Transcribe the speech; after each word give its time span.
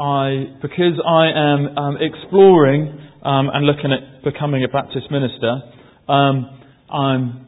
I, 0.00 0.56
because 0.64 0.96
I 1.04 1.28
am 1.28 1.76
um, 1.76 1.94
exploring 2.00 2.88
um, 3.20 3.52
and 3.52 3.66
looking 3.68 3.92
at 3.92 4.24
becoming 4.24 4.64
a 4.64 4.68
Baptist 4.68 5.12
minister, 5.12 5.60
um, 6.08 6.56
I'm 6.88 7.46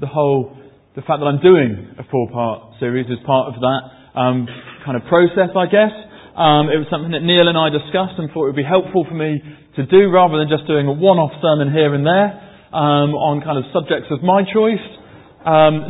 the 0.00 0.06
whole 0.08 0.56
the 0.96 1.04
fact 1.04 1.20
that 1.20 1.28
I'm 1.28 1.40
doing 1.44 1.92
a 2.00 2.04
four-part 2.08 2.80
series 2.80 3.06
is 3.12 3.20
part 3.24 3.52
of 3.52 3.60
that 3.60 3.82
um, 4.16 4.48
kind 4.84 4.96
of 4.96 5.04
process, 5.08 5.52
I 5.52 5.68
guess. 5.68 5.92
Um, 6.32 6.72
it 6.72 6.80
was 6.80 6.88
something 6.88 7.12
that 7.12 7.20
Neil 7.20 7.44
and 7.44 7.56
I 7.60 7.68
discussed 7.68 8.16
and 8.16 8.32
thought 8.32 8.48
it 8.48 8.56
would 8.56 8.64
be 8.64 8.64
helpful 8.64 9.04
for 9.04 9.12
me 9.16 9.40
to 9.76 9.84
do 9.84 10.08
rather 10.08 10.40
than 10.40 10.48
just 10.48 10.64
doing 10.64 10.88
a 10.88 10.92
one-off 10.96 11.32
sermon 11.44 11.72
here 11.72 11.92
and 11.92 12.04
there 12.08 12.28
um, 12.72 13.12
on 13.16 13.44
kind 13.44 13.60
of 13.60 13.68
subjects 13.72 14.08
of 14.08 14.24
my 14.24 14.44
choice. 14.48 14.84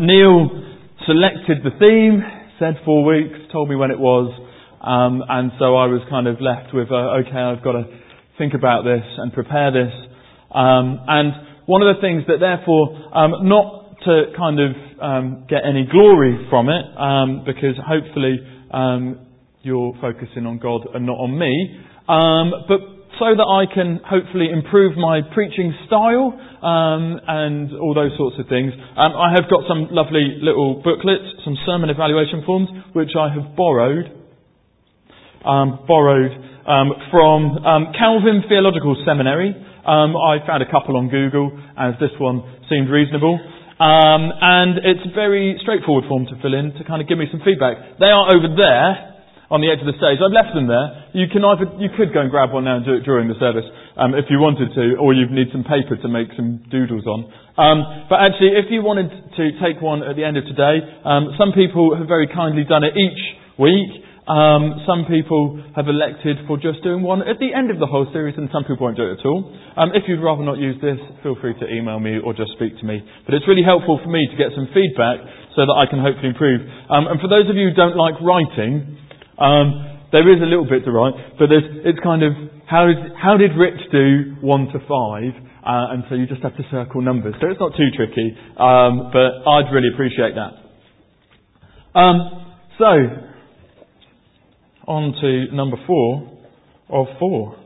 Neil 0.03 0.51
selected 1.07 1.63
the 1.63 1.75
theme, 1.79 2.23
said 2.59 2.83
four 2.83 3.07
weeks, 3.07 3.39
told 3.55 3.71
me 3.71 3.75
when 3.79 3.91
it 3.91 3.99
was, 3.99 4.31
um, 4.83 5.23
and 5.29 5.53
so 5.59 5.77
I 5.77 5.87
was 5.87 6.03
kind 6.11 6.27
of 6.27 6.41
left 6.41 6.75
with, 6.75 6.91
uh, 6.91 7.23
okay, 7.23 7.39
I've 7.39 7.63
got 7.63 7.73
to 7.73 7.85
think 8.37 8.55
about 8.55 8.83
this 8.83 9.05
and 9.19 9.33
prepare 9.33 9.71
this. 9.71 9.95
Um, 10.51 10.99
and 11.07 11.33
one 11.67 11.83
of 11.83 11.95
the 11.95 12.01
things 12.03 12.25
that 12.27 12.43
therefore, 12.43 12.91
um, 13.15 13.47
not 13.47 14.03
to 14.03 14.35
kind 14.37 14.59
of 14.59 14.71
um, 14.99 15.47
get 15.49 15.63
any 15.63 15.87
glory 15.87 16.47
from 16.51 16.69
it, 16.69 16.85
um, 16.99 17.47
because 17.47 17.79
hopefully 17.79 18.43
um, 18.75 19.27
you're 19.63 19.95
focusing 20.01 20.47
on 20.47 20.59
God 20.59 20.83
and 20.95 21.07
not 21.07 21.23
on 21.23 21.39
me, 21.39 21.79
but 22.67 22.81
so 23.21 23.31
that 23.39 23.47
I 23.47 23.71
can 23.73 24.01
hopefully 24.03 24.51
improve 24.51 24.99
my 24.99 25.21
preaching 25.33 25.71
style 25.87 26.35
and 26.35 27.71
all 27.79 27.95
those 27.95 28.11
sorts 28.19 28.35
of 28.41 28.49
things. 28.49 28.73
I 28.97 29.31
have 29.31 29.47
got 29.47 29.63
some 29.69 29.87
lovely 29.95 30.43
little 30.43 30.83
booklets, 30.83 31.23
some 31.45 31.55
sermon 31.65 31.91
evaluation 31.91 32.43
forms, 32.45 32.69
which 32.95 33.15
I 33.15 33.31
have 33.31 33.55
borrowed 33.55 34.22
um, 35.45 35.85
borrowed 35.87 36.33
um, 36.67 36.93
from 37.11 37.59
um, 37.67 37.93
Calvin 37.99 38.43
Theological 38.49 38.97
Seminary. 39.07 39.51
Um, 39.83 40.15
I 40.15 40.39
found 40.47 40.63
a 40.63 40.71
couple 40.71 40.97
on 40.97 41.09
Google, 41.09 41.51
as 41.77 41.95
this 41.99 42.15
one 42.19 42.43
seemed 42.71 42.89
reasonable. 42.89 43.39
Um, 43.83 44.31
and 44.31 44.79
it's 44.79 45.03
a 45.03 45.13
very 45.15 45.59
straightforward 45.59 46.05
form 46.07 46.27
to 46.31 46.39
fill 46.39 46.55
in 46.55 46.71
to 46.79 46.85
kind 46.85 47.03
of 47.03 47.09
give 47.09 47.19
me 47.19 47.27
some 47.35 47.43
feedback. 47.43 47.99
They 47.99 48.15
are 48.15 48.31
over 48.31 48.47
there 48.55 49.13
on 49.51 49.61
the 49.61 49.69
edge 49.69 49.83
of 49.83 49.89
the 49.91 49.99
stage. 49.99 50.23
I've 50.23 50.33
left 50.33 50.55
them 50.55 50.71
there. 50.71 51.13
You 51.13 51.27
can 51.29 51.43
either 51.45 51.67
you 51.83 51.91
could 51.93 52.15
go 52.15 52.25
and 52.25 52.31
grab 52.31 52.55
one 52.57 52.65
now 52.65 52.81
and 52.81 52.87
do 52.87 52.95
it 52.95 53.05
during 53.05 53.27
the 53.27 53.37
service 53.37 53.67
um, 54.01 54.15
if 54.15 54.31
you 54.31 54.41
wanted 54.41 54.73
to, 54.73 54.97
or 54.97 55.13
you'd 55.13 55.35
need 55.35 55.53
some 55.53 55.61
paper 55.61 55.99
to 55.99 56.09
make 56.09 56.33
some 56.39 56.65
doodles 56.71 57.05
on. 57.05 57.29
Um, 57.59 58.07
but 58.09 58.25
actually, 58.25 58.57
if 58.57 58.73
you 58.73 58.81
wanted 58.81 59.11
to 59.11 59.45
take 59.61 59.83
one 59.83 60.01
at 60.07 60.17
the 60.17 60.25
end 60.25 60.41
of 60.41 60.49
today, 60.49 60.81
um, 61.05 61.37
some 61.37 61.53
people 61.53 61.93
have 61.93 62.09
very 62.09 62.31
kindly 62.31 62.65
done 62.65 62.81
it 62.81 62.97
each 62.97 63.21
week. 63.61 63.91
Um, 64.23 64.87
some 64.87 65.03
people 65.11 65.59
have 65.75 65.91
elected 65.91 66.47
for 66.47 66.55
just 66.55 66.79
doing 66.87 67.03
one 67.03 67.27
at 67.27 67.43
the 67.43 67.51
end 67.51 67.75
of 67.75 67.83
the 67.83 67.91
whole 67.91 68.07
series, 68.15 68.39
and 68.39 68.47
some 68.55 68.63
people 68.63 68.87
won't 68.87 68.97
do 68.97 69.11
it 69.11 69.19
at 69.19 69.27
all. 69.27 69.51
Um, 69.75 69.91
if 69.99 70.07
you'd 70.07 70.23
rather 70.23 70.47
not 70.47 70.63
use 70.63 70.79
this, 70.79 70.99
feel 71.27 71.35
free 71.43 71.59
to 71.59 71.67
email 71.67 71.99
me 71.99 72.23
or 72.23 72.31
just 72.31 72.55
speak 72.55 72.79
to 72.79 72.87
me. 72.87 73.03
But 73.27 73.35
it's 73.35 73.49
really 73.51 73.67
helpful 73.67 73.99
for 73.99 74.07
me 74.07 74.23
to 74.31 74.37
get 74.39 74.55
some 74.55 74.71
feedback 74.71 75.19
so 75.59 75.67
that 75.67 75.75
I 75.75 75.91
can 75.91 75.99
hopefully 75.99 76.31
improve. 76.31 76.63
Um, 76.87 77.11
and 77.11 77.19
for 77.19 77.27
those 77.27 77.51
of 77.51 77.59
you 77.59 77.71
who 77.71 77.75
don't 77.75 77.99
like 77.99 78.15
writing, 78.23 78.95
um, 79.43 80.07
there 80.15 80.31
is 80.31 80.39
a 80.39 80.47
little 80.47 80.71
bit 80.71 80.87
to 80.87 80.93
write, 80.95 81.19
but 81.43 81.51
it's 81.51 81.99
kind 81.99 82.23
of 82.23 82.33
how, 82.71 82.87
is, 82.87 82.97
how 83.19 83.37
did 83.37 83.59
Rich 83.59 83.91
do 83.91 84.39
one 84.39 84.71
to 84.71 84.79
five? 84.87 85.35
Uh, 85.67 85.95
and 85.95 86.05
so 86.09 86.15
you 86.15 86.27
just 86.27 86.43
have 86.43 86.57
to 86.57 86.63
circle 86.71 87.03
numbers. 87.03 87.35
So 87.41 87.51
it's 87.51 87.59
not 87.59 87.75
too 87.75 87.91
tricky, 87.95 88.39
um, 88.55 89.11
but 89.11 89.43
I'd 89.51 89.71
really 89.75 89.91
appreciate 89.95 90.35
that. 90.39 90.59
Um, 91.99 92.55
so 92.79 93.32
on 94.87 95.15
to 95.21 95.55
number 95.55 95.77
four 95.87 96.29
of 96.89 97.07
four. 97.19 97.57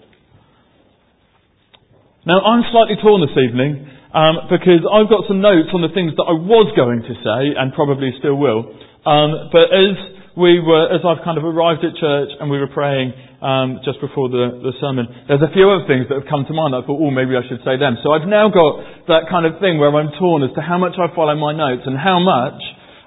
Now, 2.27 2.42
I'm 2.42 2.62
slightly 2.75 2.98
torn 2.98 3.22
this 3.22 3.39
evening 3.39 3.86
um, 4.11 4.50
because 4.50 4.83
I've 4.83 5.06
got 5.06 5.31
some 5.31 5.39
notes 5.39 5.70
on 5.70 5.83
the 5.83 5.94
things 5.94 6.11
that 6.19 6.26
I 6.26 6.34
was 6.34 6.66
going 6.75 7.06
to 7.06 7.15
say 7.22 7.41
and 7.55 7.71
probably 7.71 8.10
still 8.19 8.34
will. 8.34 8.66
Um, 9.06 9.55
but 9.55 9.71
as 9.71 9.94
we 10.34 10.59
were, 10.59 10.91
as 10.91 11.06
I've 11.06 11.22
kind 11.22 11.38
of 11.38 11.47
arrived 11.47 11.87
at 11.87 11.94
church 11.94 12.34
and 12.43 12.50
we 12.50 12.59
were 12.59 12.66
praying 12.66 13.15
um, 13.38 13.78
just 13.87 14.03
before 14.03 14.26
the, 14.26 14.59
the 14.59 14.75
sermon, 14.82 15.06
there's 15.31 15.44
a 15.44 15.55
few 15.55 15.71
other 15.71 15.87
things 15.87 16.10
that 16.10 16.19
have 16.19 16.26
come 16.26 16.43
to 16.50 16.55
mind. 16.56 16.75
I 16.75 16.82
thought, 16.82 16.99
oh, 16.99 17.15
maybe 17.15 17.38
I 17.38 17.47
should 17.47 17.62
say 17.62 17.78
them. 17.78 17.94
So 18.03 18.10
I've 18.10 18.26
now 18.26 18.50
got 18.50 19.06
that 19.06 19.31
kind 19.31 19.47
of 19.47 19.62
thing 19.62 19.78
where 19.78 19.94
I'm 19.94 20.10
torn 20.19 20.43
as 20.43 20.50
to 20.59 20.62
how 20.66 20.82
much 20.82 20.99
I 20.99 21.06
follow 21.15 21.38
my 21.38 21.55
notes 21.55 21.87
and 21.87 21.94
how 21.94 22.19
much 22.19 22.59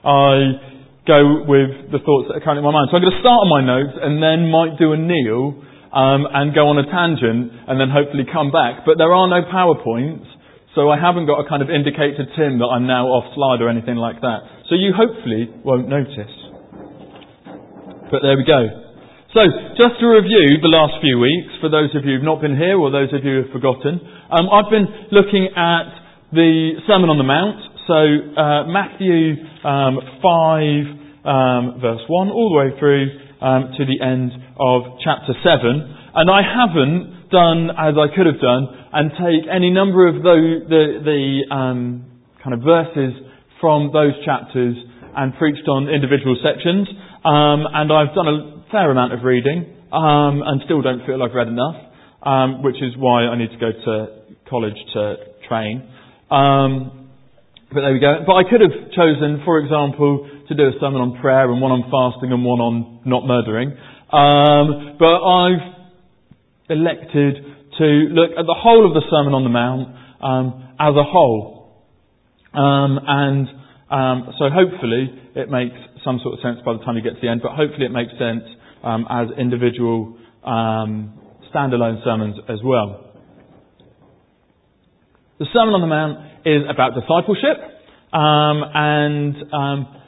I 0.07 0.68
go 1.09 1.41
with 1.49 1.89
the 1.89 1.97
thoughts 2.05 2.29
that 2.29 2.37
are 2.37 2.43
currently 2.45 2.61
in 2.61 2.69
my 2.69 2.75
mind. 2.75 2.93
So 2.93 3.01
I'm 3.01 3.03
going 3.03 3.17
to 3.17 3.23
start 3.25 3.41
on 3.41 3.49
my 3.49 3.65
notes 3.65 3.97
and 3.97 4.21
then 4.21 4.53
might 4.53 4.77
do 4.77 4.93
a 4.93 4.99
Neil 5.01 5.57
um, 5.89 6.29
and 6.29 6.53
go 6.53 6.69
on 6.69 6.77
a 6.77 6.85
tangent 6.85 7.49
and 7.65 7.81
then 7.81 7.89
hopefully 7.89 8.29
come 8.29 8.53
back. 8.53 8.85
But 8.85 9.01
there 9.01 9.09
are 9.09 9.25
no 9.25 9.41
PowerPoints, 9.49 10.29
so 10.77 10.93
I 10.93 11.01
haven't 11.01 11.25
got 11.25 11.41
a 11.41 11.49
kind 11.49 11.65
of 11.65 11.73
indicate 11.73 12.21
to 12.21 12.29
Tim 12.37 12.61
that 12.61 12.69
I'm 12.69 12.85
now 12.85 13.09
off 13.09 13.33
slide 13.33 13.65
or 13.65 13.73
anything 13.73 13.97
like 13.97 14.21
that. 14.21 14.69
So 14.69 14.77
you 14.77 14.93
hopefully 14.93 15.49
won't 15.65 15.89
notice. 15.89 16.29
But 18.13 18.21
there 18.21 18.37
we 18.37 18.45
go. 18.45 18.89
So, 19.29 19.45
just 19.77 20.01
to 20.01 20.09
review 20.09 20.57
the 20.57 20.73
last 20.73 20.97
few 21.05 21.21
weeks, 21.21 21.53
for 21.61 21.69
those 21.69 21.93
of 21.93 22.01
you 22.01 22.17
who've 22.17 22.25
not 22.25 22.41
been 22.41 22.57
here 22.57 22.73
or 22.73 22.89
those 22.89 23.13
of 23.13 23.21
you 23.21 23.45
who've 23.45 23.53
forgotten, 23.53 24.01
um, 24.33 24.49
I've 24.49 24.73
been 24.73 24.89
looking 25.13 25.53
at 25.53 25.85
the 26.33 26.81
Sermon 26.89 27.13
on 27.13 27.21
the 27.21 27.29
Mount. 27.29 27.61
So, 27.85 27.93
uh, 27.93 28.65
Matthew 28.73 29.37
um, 29.61 30.01
5, 30.17 30.98
um, 31.25 31.79
verse 31.81 32.01
1 32.07 32.29
all 32.29 32.49
the 32.51 32.57
way 32.57 32.79
through 32.79 33.07
um, 33.41 33.71
to 33.77 33.85
the 33.85 33.99
end 34.03 34.31
of 34.59 34.99
chapter 35.03 35.33
7. 35.43 35.95
And 36.15 36.27
I 36.29 36.41
haven't 36.43 37.29
done 37.31 37.69
as 37.71 37.95
I 37.95 38.07
could 38.15 38.25
have 38.25 38.41
done 38.41 38.67
and 38.91 39.11
take 39.11 39.45
any 39.51 39.69
number 39.69 40.07
of 40.07 40.23
the, 40.23 40.99
the, 41.03 41.53
um, 41.53 42.05
kind 42.43 42.53
of 42.53 42.61
verses 42.61 43.13
from 43.61 43.91
those 43.93 44.13
chapters 44.25 44.75
and 45.15 45.35
preached 45.37 45.67
on 45.67 45.89
individual 45.89 46.35
sections. 46.41 46.87
Um, 47.23 47.67
and 47.67 47.91
I've 47.91 48.15
done 48.15 48.27
a 48.27 48.63
fair 48.71 48.89
amount 48.91 49.13
of 49.13 49.23
reading 49.23 49.75
um, 49.91 50.41
and 50.45 50.61
still 50.65 50.81
don't 50.81 51.05
feel 51.05 51.21
I've 51.21 51.35
read 51.35 51.47
enough, 51.47 51.75
um, 52.23 52.63
which 52.63 52.77
is 52.77 52.95
why 52.97 53.25
I 53.25 53.37
need 53.37 53.51
to 53.51 53.59
go 53.59 53.71
to 53.71 54.07
college 54.49 54.77
to 54.93 55.15
train. 55.47 55.85
but 56.29 57.81
there 57.81 57.93
we 57.93 57.99
go. 57.99 58.23
But 58.25 58.33
I 58.33 58.43
could 58.49 58.61
have 58.61 58.91
chosen, 58.97 59.41
for 59.45 59.59
example, 59.59 60.25
to 60.49 60.55
do 60.55 60.67
a 60.67 60.73
sermon 60.81 61.01
on 61.01 61.21
prayer 61.21 61.49
and 61.49 61.61
one 61.61 61.71
on 61.71 61.85
fasting 61.87 62.33
and 62.33 62.43
one 62.43 62.59
on 62.59 63.01
not 63.05 63.25
murdering. 63.25 63.69
Um, 64.09 64.97
but 64.97 65.21
I've 65.21 65.61
elected 66.69 67.37
to 67.77 67.85
look 68.09 68.31
at 68.37 68.45
the 68.45 68.57
whole 68.57 68.85
of 68.85 68.93
the 68.93 69.05
Sermon 69.09 69.33
on 69.33 69.43
the 69.45 69.53
Mount 69.53 69.93
um, 70.21 70.75
as 70.79 70.97
a 70.97 71.05
whole. 71.05 71.85
Um, 72.53 72.99
and 73.05 73.47
um, 73.89 74.33
so 74.37 74.49
hopefully 74.49 75.13
it 75.35 75.49
makes 75.49 75.77
some 76.03 76.19
sort 76.21 76.33
of 76.33 76.39
sense 76.41 76.57
by 76.65 76.73
the 76.73 76.79
time 76.79 76.97
you 76.97 77.03
get 77.03 77.15
to 77.15 77.21
the 77.21 77.29
end, 77.29 77.41
but 77.41 77.53
hopefully 77.53 77.85
it 77.85 77.93
makes 77.93 78.11
sense 78.17 78.43
um, 78.83 79.05
as 79.09 79.27
individual 79.37 80.17
um, 80.43 81.13
standalone 81.53 82.03
sermons 82.03 82.37
as 82.49 82.59
well. 82.63 83.05
The 85.37 85.45
Sermon 85.53 85.73
on 85.77 85.81
the 85.81 85.87
Mount 85.87 86.19
is 86.45 86.63
about 86.67 86.97
discipleship, 86.97 87.57
um, 88.11 88.65
and 88.73 89.35
um, 89.53 89.98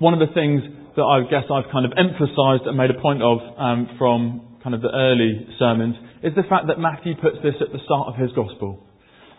one 0.00 0.16
of 0.16 0.20
the 0.20 0.32
things 0.32 0.64
that 0.96 1.06
I 1.06 1.22
guess 1.28 1.46
I've 1.46 1.70
kind 1.70 1.86
of 1.86 1.92
emphasised 1.94 2.66
and 2.66 2.74
made 2.76 2.90
a 2.90 2.98
point 2.98 3.22
of 3.22 3.38
um, 3.56 3.94
from 3.96 4.58
kind 4.64 4.74
of 4.74 4.82
the 4.82 4.90
early 4.92 5.46
sermons 5.60 5.96
is 6.24 6.34
the 6.34 6.44
fact 6.48 6.66
that 6.68 6.80
Matthew 6.80 7.14
puts 7.16 7.36
this 7.44 7.56
at 7.60 7.72
the 7.72 7.80
start 7.84 8.08
of 8.08 8.16
his 8.16 8.32
gospel. 8.32 8.84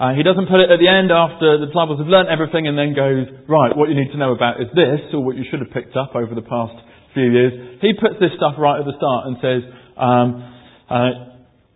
Uh, 0.02 0.18
he 0.18 0.26
doesn't 0.26 0.50
put 0.50 0.58
it 0.58 0.74
at 0.74 0.82
the 0.82 0.90
end 0.90 1.14
after 1.14 1.62
the 1.62 1.70
disciples 1.70 2.02
have 2.02 2.10
learnt 2.10 2.26
everything 2.26 2.66
and 2.66 2.74
then 2.74 2.98
goes, 2.98 3.30
right, 3.46 3.70
what 3.78 3.86
you 3.86 3.94
need 3.94 4.10
to 4.10 4.18
know 4.18 4.34
about 4.34 4.58
is 4.58 4.66
this, 4.74 4.98
or 5.14 5.22
what 5.22 5.38
you 5.38 5.46
should 5.46 5.62
have 5.62 5.70
picked 5.70 5.94
up 5.94 6.18
over 6.18 6.34
the 6.34 6.42
past 6.42 6.74
few 7.14 7.30
years. 7.30 7.78
He 7.86 7.94
puts 7.94 8.18
this 8.18 8.34
stuff 8.34 8.58
right 8.58 8.82
at 8.82 8.86
the 8.90 8.98
start 8.98 9.30
and 9.30 9.36
says, 9.38 9.62
um, 10.02 10.30
uh, 10.90 11.12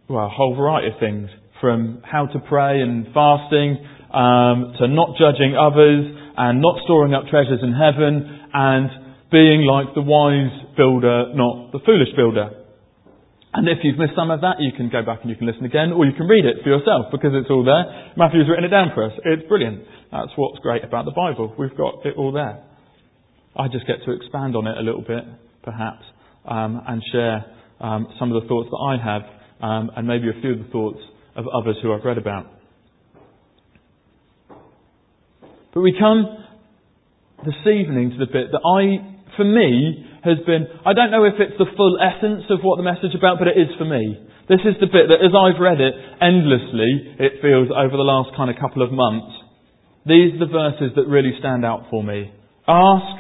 well, 0.10 0.26
a 0.26 0.34
whole 0.34 0.58
variety 0.58 0.90
of 0.90 0.98
things, 0.98 1.30
from 1.62 2.02
how 2.02 2.26
to 2.26 2.40
pray 2.50 2.82
and 2.82 3.06
fasting, 3.14 3.78
um, 4.10 4.74
to 4.82 4.90
not 4.90 5.14
judging 5.22 5.54
others, 5.54 6.10
and 6.38 6.62
not 6.62 6.82
storing 6.84 7.14
up 7.14 7.30
treasures 7.30 7.62
in 7.62 7.74
heaven, 7.78 8.45
and 8.56 8.88
being 9.36 9.68
like 9.68 9.92
the 10.00 10.02
wise 10.02 10.54
builder, 10.80 11.36
not 11.36 11.75
the 11.75 11.84
foolish 11.84 12.16
builder. 12.16 12.56
And 13.52 13.68
if 13.68 13.84
you've 13.84 14.00
missed 14.00 14.16
some 14.16 14.31
of 14.31 14.40
that, 14.42 14.63
you 14.63 14.72
can 14.72 14.88
go 14.88 15.04
back 15.04 15.19
and 15.22 15.30
you 15.30 15.36
can 15.36 15.48
listen 15.48 15.66
again, 15.66 15.92
or 15.92 16.06
you 16.06 16.16
can 16.16 16.28
read 16.28 16.46
it 16.46 16.63
for 16.63 16.69
yourself 16.69 17.12
because 17.12 17.31
it's 17.36 17.52
all 17.52 17.63
there. 17.68 18.16
Matthew's 18.16 18.48
written 18.48 18.63
it 18.63 18.72
down 18.72 18.92
for 18.96 19.04
us. 19.04 19.12
It's 19.24 19.48
brilliant. 19.48 19.84
That's 20.12 20.31
what's 20.38 20.60
great 20.60 20.84
about 20.84 21.04
the 21.04 21.12
Bible. 21.12 21.54
We've 21.60 21.75
got 21.75 22.06
it 22.06 22.16
all 22.16 22.31
there. 22.31 22.63
I 23.56 23.68
just 23.68 23.88
get 23.88 24.04
to 24.06 24.12
expand 24.12 24.56
on 24.56 24.68
it 24.68 24.78
a 24.78 24.81
little 24.81 25.04
bit, 25.04 25.24
perhaps, 25.63 26.04
um, 26.46 26.81
and 26.88 27.01
share 27.12 27.46
um, 27.80 28.08
some 28.19 28.31
of 28.31 28.42
the 28.42 28.48
thoughts 28.48 28.69
that 28.72 28.80
I 28.80 28.96
have, 29.04 29.24
um, 29.60 29.92
and 29.96 30.08
maybe 30.08 30.30
a 30.30 30.40
few 30.40 30.54
of 30.54 30.60
the 30.60 30.72
thoughts 30.72 31.00
of 31.36 31.46
others 31.48 31.75
who 31.81 31.94
I've 31.94 32.04
read 32.04 32.18
about. 32.18 32.48
But 35.74 35.81
we 35.81 35.96
come 36.00 36.45
this 37.46 37.62
evening 37.70 38.12
to 38.12 38.18
the 38.18 38.28
bit 38.28 38.52
that 38.52 38.66
I, 38.66 39.00
for 39.38 39.46
me, 39.46 40.04
has 40.26 40.42
been, 40.46 40.66
I 40.86 40.94
don't 40.94 41.12
know 41.12 41.24
if 41.24 41.38
it's 41.38 41.58
the 41.58 41.70
full 41.78 41.98
essence 42.02 42.50
of 42.50 42.66
what 42.66 42.78
the 42.78 42.84
message 42.84 43.14
about, 43.14 43.38
but 43.38 43.48
it 43.48 43.58
is 43.58 43.70
for 43.78 43.86
me. 43.86 44.18
This 44.50 44.62
is 44.66 44.76
the 44.82 44.90
bit 44.90 45.10
that 45.14 45.22
as 45.22 45.34
I've 45.34 45.62
read 45.62 45.82
it 45.82 45.94
endlessly, 46.22 47.18
it 47.22 47.42
feels 47.42 47.70
over 47.70 47.94
the 47.94 48.06
last 48.06 48.36
kind 48.36 48.50
of 48.50 48.58
couple 48.58 48.82
of 48.82 48.92
months, 48.92 49.34
these 50.06 50.34
are 50.36 50.46
the 50.46 50.52
verses 50.52 50.94
that 50.96 51.08
really 51.08 51.34
stand 51.40 51.66
out 51.66 51.88
for 51.90 52.04
me. 52.04 52.32
Ask, 52.68 53.18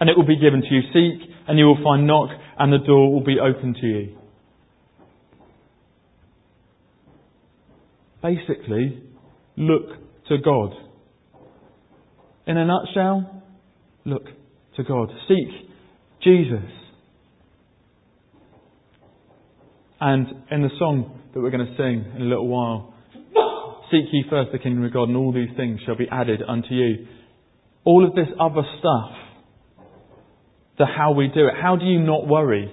and 0.00 0.08
it 0.08 0.16
will 0.16 0.26
be 0.26 0.38
given 0.38 0.62
to 0.62 0.70
you. 0.70 0.82
Seek, 0.94 1.30
and 1.48 1.58
you 1.58 1.66
will 1.66 1.82
find. 1.82 2.06
Knock, 2.06 2.30
and 2.58 2.72
the 2.72 2.78
door 2.78 3.12
will 3.12 3.24
be 3.24 3.38
open 3.40 3.74
to 3.74 3.86
you. 3.86 4.18
Basically, 8.22 9.02
look 9.56 9.88
to 10.28 10.38
God. 10.38 10.72
In 12.46 12.56
a 12.56 12.64
nutshell, 12.64 13.37
look 14.08 14.24
to 14.76 14.84
God. 14.84 15.10
Seek 15.28 15.70
Jesus. 16.22 16.70
And 20.00 20.26
in 20.50 20.62
the 20.62 20.70
song 20.78 21.20
that 21.34 21.40
we're 21.40 21.50
going 21.50 21.66
to 21.66 21.76
sing 21.76 22.12
in 22.16 22.22
a 22.22 22.24
little 22.24 22.48
while, 22.48 22.94
Seek 23.90 24.04
ye 24.12 24.24
first 24.28 24.52
the 24.52 24.58
kingdom 24.58 24.84
of 24.84 24.92
God, 24.92 25.08
and 25.08 25.16
all 25.16 25.32
these 25.32 25.48
things 25.56 25.80
shall 25.86 25.96
be 25.96 26.06
added 26.10 26.42
unto 26.46 26.74
you. 26.74 27.06
All 27.84 28.06
of 28.06 28.14
this 28.14 28.28
other 28.38 28.62
stuff, 28.78 29.12
the 30.76 30.84
how 30.84 31.12
we 31.12 31.28
do 31.28 31.46
it. 31.46 31.54
How 31.60 31.76
do 31.76 31.86
you 31.86 31.98
not 31.98 32.26
worry? 32.26 32.70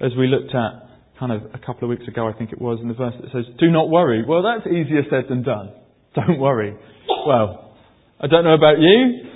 As 0.00 0.12
we 0.16 0.26
looked 0.26 0.54
at 0.54 0.88
kind 1.18 1.32
of 1.32 1.42
a 1.52 1.58
couple 1.58 1.84
of 1.84 1.90
weeks 1.90 2.08
ago, 2.08 2.28
I 2.28 2.32
think 2.32 2.52
it 2.52 2.60
was, 2.60 2.78
in 2.80 2.88
the 2.88 2.94
verse 2.94 3.14
that 3.20 3.30
says, 3.32 3.44
Do 3.58 3.70
not 3.70 3.90
worry. 3.90 4.24
Well, 4.26 4.42
that's 4.42 4.66
easier 4.66 5.02
said 5.10 5.24
than 5.28 5.42
done. 5.42 5.72
Don't 6.14 6.38
worry. 6.38 6.74
Well, 7.26 7.74
I 8.20 8.26
don't 8.26 8.44
know 8.44 8.54
about 8.54 8.78
you, 8.78 9.27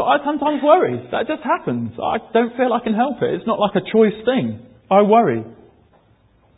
but 0.00 0.08
I 0.08 0.24
sometimes 0.24 0.64
worry. 0.64 0.96
That 1.12 1.28
just 1.28 1.44
happens. 1.44 1.92
I 2.00 2.16
don't 2.32 2.56
feel 2.56 2.72
I 2.72 2.80
can 2.80 2.96
help 2.96 3.20
it. 3.20 3.36
It's 3.36 3.46
not 3.46 3.60
like 3.60 3.76
a 3.76 3.84
choice 3.84 4.16
thing. 4.24 4.64
I 4.90 5.04
worry. 5.04 5.44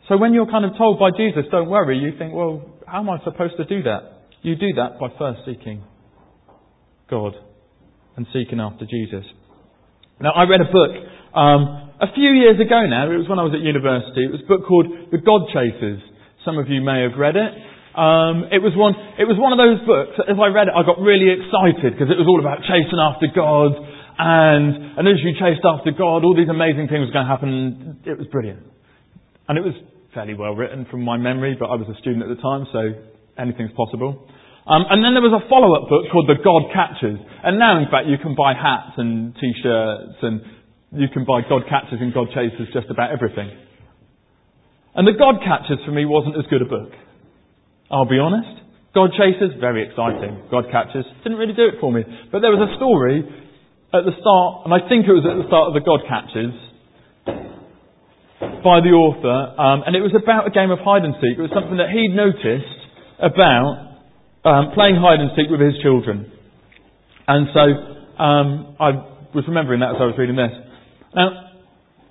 So 0.07 0.15
when 0.15 0.31
you're 0.31 0.47
kind 0.47 0.63
of 0.63 0.71
told 0.77 0.95
by 0.97 1.11
Jesus, 1.11 1.43
don't 1.51 1.67
worry, 1.67 1.99
you 1.99 2.17
think, 2.17 2.31
well, 2.31 2.63
how 2.87 3.03
am 3.03 3.09
I 3.09 3.19
supposed 3.25 3.59
to 3.59 3.65
do 3.65 3.83
that? 3.83 4.31
You 4.43 4.55
do 4.55 4.71
that 4.79 4.95
by 4.97 5.11
first 5.19 5.41
seeking 5.45 5.83
God 7.11 7.33
and 8.15 8.25
seeking 8.31 8.61
after 8.61 8.85
Jesus. 8.87 9.27
Now, 10.21 10.31
I 10.31 10.47
read 10.47 10.61
a 10.61 10.71
book 10.71 10.91
um, 11.35 11.91
a 11.99 12.15
few 12.15 12.31
years 12.31 12.63
ago 12.63 12.87
now. 12.87 13.11
It 13.11 13.19
was 13.19 13.27
when 13.27 13.39
I 13.39 13.43
was 13.43 13.51
at 13.51 13.59
university. 13.59 14.23
It 14.23 14.31
was 14.31 14.39
a 14.39 14.47
book 14.47 14.63
called 14.63 14.87
The 15.11 15.19
God 15.19 15.51
Chasers. 15.51 15.99
Some 16.47 16.57
of 16.59 16.69
you 16.69 16.79
may 16.79 17.03
have 17.03 17.19
read 17.19 17.35
it. 17.35 17.51
Um, 17.93 18.49
it 18.49 18.57
was 18.57 18.73
one. 18.73 18.97
It 19.21 19.29
was 19.29 19.37
one 19.37 19.53
of 19.53 19.61
those 19.61 19.77
books. 19.85 20.17
As 20.25 20.37
I 20.37 20.49
read 20.49 20.67
it, 20.67 20.73
I 20.73 20.81
got 20.81 20.97
really 20.97 21.29
excited 21.29 21.93
because 21.93 22.09
it 22.09 22.17
was 22.17 22.25
all 22.25 22.41
about 22.41 22.65
chasing 22.65 22.97
after 22.97 23.29
God, 23.29 23.77
and 24.17 24.97
and 24.97 25.03
as 25.05 25.21
you 25.21 25.37
chased 25.37 25.61
after 25.61 25.93
God, 25.93 26.25
all 26.25 26.33
these 26.33 26.49
amazing 26.49 26.89
things 26.89 27.05
were 27.05 27.13
going 27.13 27.29
to 27.29 27.33
happen. 27.33 28.01
It 28.01 28.17
was 28.17 28.25
brilliant, 28.33 28.65
and 29.45 29.61
it 29.61 29.63
was 29.63 29.77
fairly 30.13 30.33
well 30.33 30.57
written 30.57 30.89
from 30.89 31.05
my 31.05 31.17
memory, 31.17 31.55
but 31.57 31.69
I 31.69 31.75
was 31.75 31.85
a 31.89 31.97
student 32.01 32.25
at 32.25 32.33
the 32.33 32.41
time, 32.41 32.65
so 32.73 32.97
anything's 33.37 33.73
possible. 33.77 34.25
Um, 34.63 34.87
and 34.87 35.03
then 35.03 35.11
there 35.11 35.25
was 35.25 35.35
a 35.35 35.43
follow-up 35.51 35.91
book 35.91 36.07
called 36.07 36.31
The 36.31 36.39
God 36.39 36.71
Catchers. 36.71 37.19
And 37.43 37.59
now, 37.59 37.75
in 37.83 37.91
fact, 37.91 38.07
you 38.07 38.15
can 38.15 38.31
buy 38.31 38.55
hats 38.55 38.95
and 38.95 39.35
t-shirts 39.35 40.23
and 40.23 40.39
you 40.95 41.11
can 41.11 41.25
buy 41.27 41.43
God 41.43 41.67
Catchers 41.67 41.99
and 41.99 42.13
God 42.13 42.31
Chasers 42.31 42.71
just 42.71 42.87
about 42.87 43.11
everything. 43.11 43.51
And 44.95 45.03
The 45.03 45.19
God 45.19 45.43
Catchers 45.43 45.83
for 45.83 45.91
me 45.91 46.05
wasn't 46.05 46.39
as 46.39 46.47
good 46.47 46.61
a 46.61 46.69
book. 46.69 46.95
I'll 47.93 48.09
be 48.09 48.17
honest. 48.17 48.49
God 48.97 49.13
Chasers, 49.13 49.53
very 49.61 49.85
exciting. 49.85 50.49
God 50.49 50.65
Catchers, 50.73 51.05
didn't 51.21 51.37
really 51.37 51.53
do 51.53 51.69
it 51.69 51.77
for 51.77 51.93
me. 51.93 52.01
But 52.33 52.41
there 52.41 52.49
was 52.49 52.65
a 52.65 52.73
story 52.77 53.21
at 53.93 54.01
the 54.01 54.13
start, 54.17 54.65
and 54.65 54.73
I 54.73 54.81
think 54.89 55.05
it 55.05 55.13
was 55.13 55.21
at 55.29 55.37
the 55.37 55.45
start 55.45 55.69
of 55.69 55.77
the 55.77 55.85
God 55.85 56.01
Catchers, 56.09 56.57
by 58.65 58.81
the 58.81 58.97
author, 58.97 59.37
um, 59.61 59.85
and 59.85 59.93
it 59.93 60.01
was 60.01 60.15
about 60.17 60.47
a 60.47 60.53
game 60.53 60.71
of 60.73 60.79
hide 60.81 61.05
and 61.05 61.13
seek. 61.21 61.37
It 61.37 61.45
was 61.45 61.53
something 61.53 61.77
that 61.77 61.93
he'd 61.93 62.15
noticed 62.17 62.81
about 63.21 64.01
um, 64.41 64.73
playing 64.73 64.97
hide 64.97 65.21
and 65.21 65.29
seek 65.37 65.53
with 65.53 65.61
his 65.61 65.77
children. 65.83 66.31
And 67.27 67.47
so 67.53 67.63
um, 68.17 68.75
I 68.81 68.89
was 69.37 69.45
remembering 69.47 69.79
that 69.85 69.95
as 69.95 70.01
I 70.01 70.09
was 70.09 70.17
reading 70.17 70.35
this. 70.35 70.51
Now, 71.13 71.53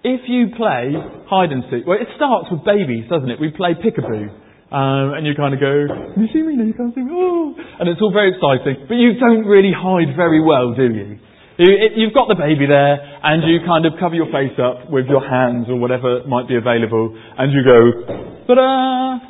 if 0.05 0.28
you 0.31 0.55
play 0.55 0.94
hide 1.26 1.50
and 1.50 1.67
seek, 1.69 1.87
well, 1.87 1.99
it 1.99 2.08
starts 2.17 2.49
with 2.55 2.64
babies, 2.64 3.11
doesn't 3.11 3.28
it? 3.28 3.40
We 3.40 3.50
play 3.50 3.75
peekaboo. 3.75 4.31
Um, 4.73 5.13
and 5.13 5.29
you 5.29 5.37
kind 5.37 5.53
of 5.53 5.61
go, 5.61 5.85
can 6.17 6.25
you 6.25 6.33
see 6.33 6.41
me? 6.41 6.57
No, 6.57 6.65
you 6.65 6.73
can't 6.73 6.97
see 6.97 7.05
me. 7.05 7.13
Oh. 7.13 7.53
And 7.77 7.93
it's 7.93 8.01
all 8.01 8.09
very 8.09 8.33
exciting. 8.33 8.89
But 8.89 8.97
you 8.97 9.21
don't 9.21 9.45
really 9.45 9.77
hide 9.77 10.17
very 10.17 10.41
well, 10.41 10.73
do 10.73 10.89
you? 10.89 11.21
You've 11.61 12.17
got 12.17 12.33
the 12.33 12.41
baby 12.41 12.65
there, 12.65 12.97
and 12.97 13.45
you 13.45 13.61
kind 13.69 13.85
of 13.85 14.01
cover 14.01 14.17
your 14.17 14.33
face 14.33 14.57
up 14.57 14.89
with 14.89 15.07
your 15.13 15.21
hands 15.21 15.69
or 15.69 15.77
whatever 15.77 16.25
might 16.25 16.49
be 16.49 16.57
available, 16.57 17.13
and 17.13 17.53
you 17.53 17.61
go, 17.61 17.81
ta-da! 18.49 19.21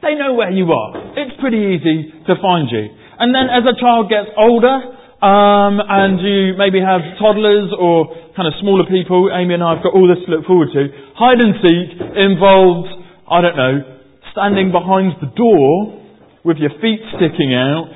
They 0.00 0.16
know 0.16 0.32
where 0.32 0.50
you 0.50 0.72
are. 0.72 1.20
It's 1.20 1.36
pretty 1.36 1.76
easy 1.76 2.08
to 2.24 2.32
find 2.40 2.72
you. 2.72 2.88
And 3.20 3.36
then 3.36 3.52
as 3.52 3.68
a 3.68 3.76
child 3.76 4.08
gets 4.08 4.32
older, 4.40 4.96
um, 5.20 5.76
and 5.84 6.16
you 6.24 6.56
maybe 6.56 6.80
have 6.80 7.04
toddlers 7.20 7.68
or 7.76 8.08
kind 8.32 8.48
of 8.48 8.56
smaller 8.64 8.88
people, 8.88 9.28
Amy 9.28 9.52
and 9.52 9.62
I 9.62 9.76
have 9.76 9.84
got 9.84 9.92
all 9.92 10.08
this 10.08 10.24
to 10.24 10.32
look 10.32 10.48
forward 10.48 10.72
to. 10.72 10.88
Hide 11.20 11.44
and 11.44 11.52
seek 11.60 11.88
involves, 12.16 12.88
I 13.28 13.44
don't 13.44 13.60
know, 13.60 13.99
standing 14.32 14.72
behind 14.72 15.14
the 15.20 15.30
door 15.34 16.00
with 16.44 16.56
your 16.56 16.70
feet 16.80 17.00
sticking 17.16 17.54
out 17.54 17.90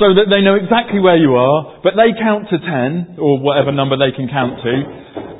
so 0.00 0.12
that 0.12 0.28
they 0.28 0.42
know 0.44 0.56
exactly 0.58 1.00
where 1.00 1.16
you 1.16 1.36
are, 1.36 1.80
but 1.80 1.96
they 1.96 2.12
count 2.20 2.48
to 2.52 2.58
ten, 2.60 3.16
or 3.16 3.40
whatever 3.40 3.72
number 3.72 3.96
they 3.96 4.12
can 4.12 4.28
count 4.28 4.60
to, 4.60 4.72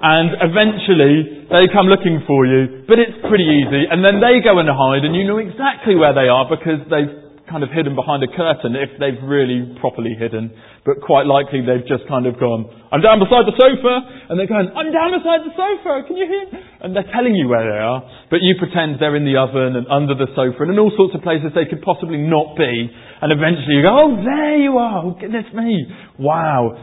and 0.00 0.32
eventually 0.40 1.44
they 1.52 1.68
come 1.72 1.92
looking 1.92 2.24
for 2.24 2.46
you, 2.46 2.84
but 2.88 2.96
it's 2.96 3.16
pretty 3.28 3.44
easy, 3.44 3.84
and 3.90 4.00
then 4.00 4.22
they 4.22 4.40
go 4.40 4.56
and 4.56 4.68
hide, 4.70 5.04
and 5.04 5.12
you 5.12 5.28
know 5.28 5.36
exactly 5.36 5.92
where 5.92 6.14
they 6.16 6.28
are 6.30 6.48
because 6.48 6.80
they've 6.88 7.25
kind 7.46 7.62
of 7.62 7.70
hidden 7.70 7.94
behind 7.94 8.22
a 8.22 8.30
curtain 8.30 8.74
if 8.74 8.98
they've 8.98 9.18
really 9.22 9.74
properly 9.78 10.18
hidden. 10.18 10.50
But 10.84 11.02
quite 11.02 11.26
likely 11.26 11.62
they've 11.62 11.86
just 11.86 12.06
kind 12.10 12.26
of 12.26 12.38
gone, 12.38 12.66
I'm 12.90 13.02
down 13.02 13.18
beside 13.22 13.46
the 13.46 13.54
sofa, 13.54 13.94
and 14.30 14.34
they're 14.38 14.50
going, 14.50 14.70
I'm 14.74 14.90
down 14.90 15.14
beside 15.14 15.46
the 15.46 15.54
sofa, 15.54 16.06
can 16.06 16.18
you 16.18 16.26
hear? 16.26 16.46
And 16.82 16.94
they're 16.94 17.10
telling 17.14 17.34
you 17.34 17.46
where 17.46 17.66
they 17.66 17.78
are, 17.78 18.02
but 18.30 18.42
you 18.42 18.54
pretend 18.58 18.98
they're 18.98 19.16
in 19.16 19.24
the 19.24 19.38
oven 19.38 19.78
and 19.78 19.86
under 19.86 20.14
the 20.14 20.30
sofa 20.34 20.66
and 20.66 20.74
in 20.74 20.78
all 20.78 20.92
sorts 20.98 21.14
of 21.14 21.22
places 21.22 21.54
they 21.54 21.66
could 21.66 21.82
possibly 21.82 22.18
not 22.18 22.58
be. 22.58 22.90
And 23.22 23.30
eventually 23.30 23.78
you 23.78 23.86
go, 23.86 23.94
oh, 23.94 24.10
there 24.22 24.58
you 24.58 24.78
are, 24.78 25.06
oh, 25.06 25.14
goodness 25.18 25.46
me, 25.54 25.86
wow. 26.18 26.74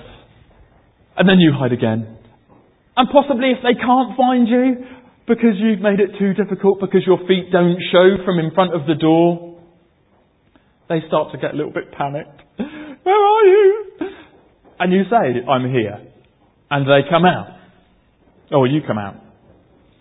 And 1.15 1.27
then 1.27 1.39
you 1.39 1.53
hide 1.53 1.71
again. 1.71 2.19
And 2.95 3.05
possibly 3.11 3.51
if 3.51 3.61
they 3.63 3.75
can't 3.75 4.17
find 4.17 4.47
you, 4.47 4.85
because 5.27 5.55
you've 5.55 5.79
made 5.79 5.99
it 5.99 6.19
too 6.19 6.33
difficult, 6.33 6.79
because 6.79 7.01
your 7.07 7.17
feet 7.27 7.47
don't 7.51 7.79
show 7.91 8.19
from 8.25 8.39
in 8.39 8.51
front 8.51 8.75
of 8.75 8.85
the 8.87 8.95
door, 8.95 9.52
they 10.89 10.99
start 11.07 11.31
to 11.31 11.37
get 11.37 11.53
a 11.53 11.57
little 11.57 11.71
bit 11.71 11.91
panicked. 11.91 12.41
Where 12.57 13.21
are 13.25 13.45
you? 13.45 13.85
And 14.79 14.91
you 14.91 15.03
say, 15.09 15.45
I'm 15.47 15.69
here. 15.71 15.99
And 16.69 16.85
they 16.85 17.07
come 17.09 17.25
out. 17.25 17.57
Or 18.51 18.67
you 18.67 18.81
come 18.85 18.97
out. 18.97 19.15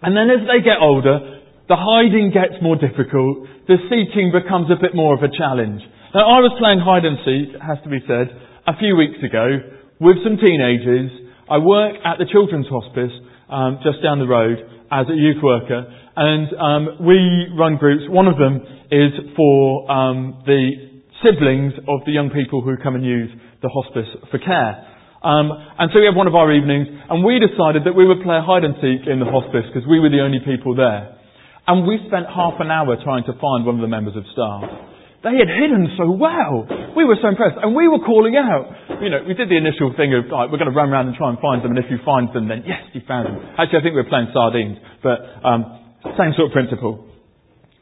And 0.02 0.16
then 0.16 0.28
as 0.30 0.46
they 0.48 0.64
get 0.64 0.78
older, 0.80 1.40
the 1.68 1.76
hiding 1.78 2.32
gets 2.34 2.60
more 2.60 2.76
difficult. 2.76 3.46
The 3.68 3.78
seeking 3.86 4.32
becomes 4.34 4.66
a 4.70 4.80
bit 4.80 4.94
more 4.94 5.14
of 5.14 5.22
a 5.22 5.30
challenge. 5.30 5.82
Now, 6.14 6.26
I 6.26 6.42
was 6.42 6.52
playing 6.58 6.82
hide 6.82 7.06
and 7.06 7.16
seek, 7.24 7.54
it 7.54 7.62
has 7.62 7.78
to 7.84 7.88
be 7.88 8.02
said, 8.04 8.28
a 8.66 8.76
few 8.76 8.96
weeks 8.96 9.22
ago 9.22 9.80
with 10.00 10.18
some 10.24 10.36
teenagers. 10.36 11.10
I 11.48 11.58
work 11.58 11.96
at 12.04 12.18
the 12.18 12.26
Children's 12.26 12.66
Hospice 12.68 13.14
um, 13.48 13.78
just 13.84 14.02
down 14.02 14.18
the 14.18 14.26
road 14.26 14.58
as 14.92 15.08
a 15.08 15.16
youth 15.16 15.42
worker, 15.42 15.88
and 16.14 16.48
um, 16.60 17.06
we 17.08 17.48
run 17.56 17.80
groups. 17.80 18.04
One 18.12 18.28
of 18.28 18.36
them 18.36 18.60
is 18.92 19.12
for 19.34 19.90
um, 19.90 20.44
the 20.44 20.92
siblings 21.24 21.72
of 21.88 22.04
the 22.04 22.12
young 22.12 22.28
people 22.28 22.60
who 22.60 22.76
come 22.76 22.94
and 22.94 23.04
use 23.04 23.30
the 23.62 23.72
hospice 23.72 24.10
for 24.30 24.36
care. 24.36 24.84
Um, 25.24 25.48
and 25.78 25.88
so 25.94 26.02
we 26.02 26.06
have 26.06 26.18
one 26.18 26.26
of 26.26 26.34
our 26.34 26.52
evenings, 26.52 26.88
and 27.08 27.24
we 27.24 27.40
decided 27.40 27.88
that 27.88 27.96
we 27.96 28.04
would 28.04 28.20
play 28.20 28.36
hide 28.44 28.68
and 28.68 28.74
seek 28.84 29.08
in 29.08 29.16
the 29.16 29.30
hospice 29.30 29.64
because 29.72 29.88
we 29.88 29.96
were 29.96 30.10
the 30.10 30.20
only 30.20 30.44
people 30.44 30.76
there. 30.76 31.16
And 31.64 31.86
we 31.86 31.96
spent 32.10 32.26
half 32.26 32.58
an 32.58 32.68
hour 32.68 32.98
trying 33.00 33.24
to 33.30 33.32
find 33.38 33.64
one 33.64 33.78
of 33.78 33.80
the 33.80 33.88
members 33.88 34.18
of 34.18 34.26
staff. 34.34 34.91
They 35.22 35.38
had 35.38 35.46
hidden 35.46 35.94
so 35.94 36.10
well. 36.10 36.66
We 36.98 37.06
were 37.06 37.14
so 37.22 37.30
impressed. 37.30 37.54
And 37.62 37.78
we 37.78 37.86
were 37.86 38.02
calling 38.02 38.34
out. 38.34 38.98
You 38.98 39.10
know, 39.10 39.22
we 39.22 39.38
did 39.38 39.46
the 39.46 39.56
initial 39.56 39.94
thing 39.94 40.10
of, 40.18 40.26
like, 40.26 40.50
we're 40.50 40.58
going 40.58 40.70
to 40.70 40.74
run 40.74 40.90
around 40.90 41.06
and 41.06 41.14
try 41.14 41.30
and 41.30 41.38
find 41.38 41.62
them, 41.62 41.74
and 41.74 41.78
if 41.78 41.86
you 41.90 42.02
find 42.02 42.26
them, 42.34 42.50
then 42.50 42.66
yes, 42.66 42.82
you 42.90 43.02
found 43.06 43.30
them. 43.30 43.38
Actually, 43.54 43.78
I 43.78 43.82
think 43.86 43.94
we 43.94 44.02
were 44.02 44.10
playing 44.10 44.34
sardines, 44.34 44.78
but 45.02 45.22
um, 45.46 45.94
same 46.18 46.34
sort 46.34 46.50
of 46.50 46.54
principle. 46.54 47.06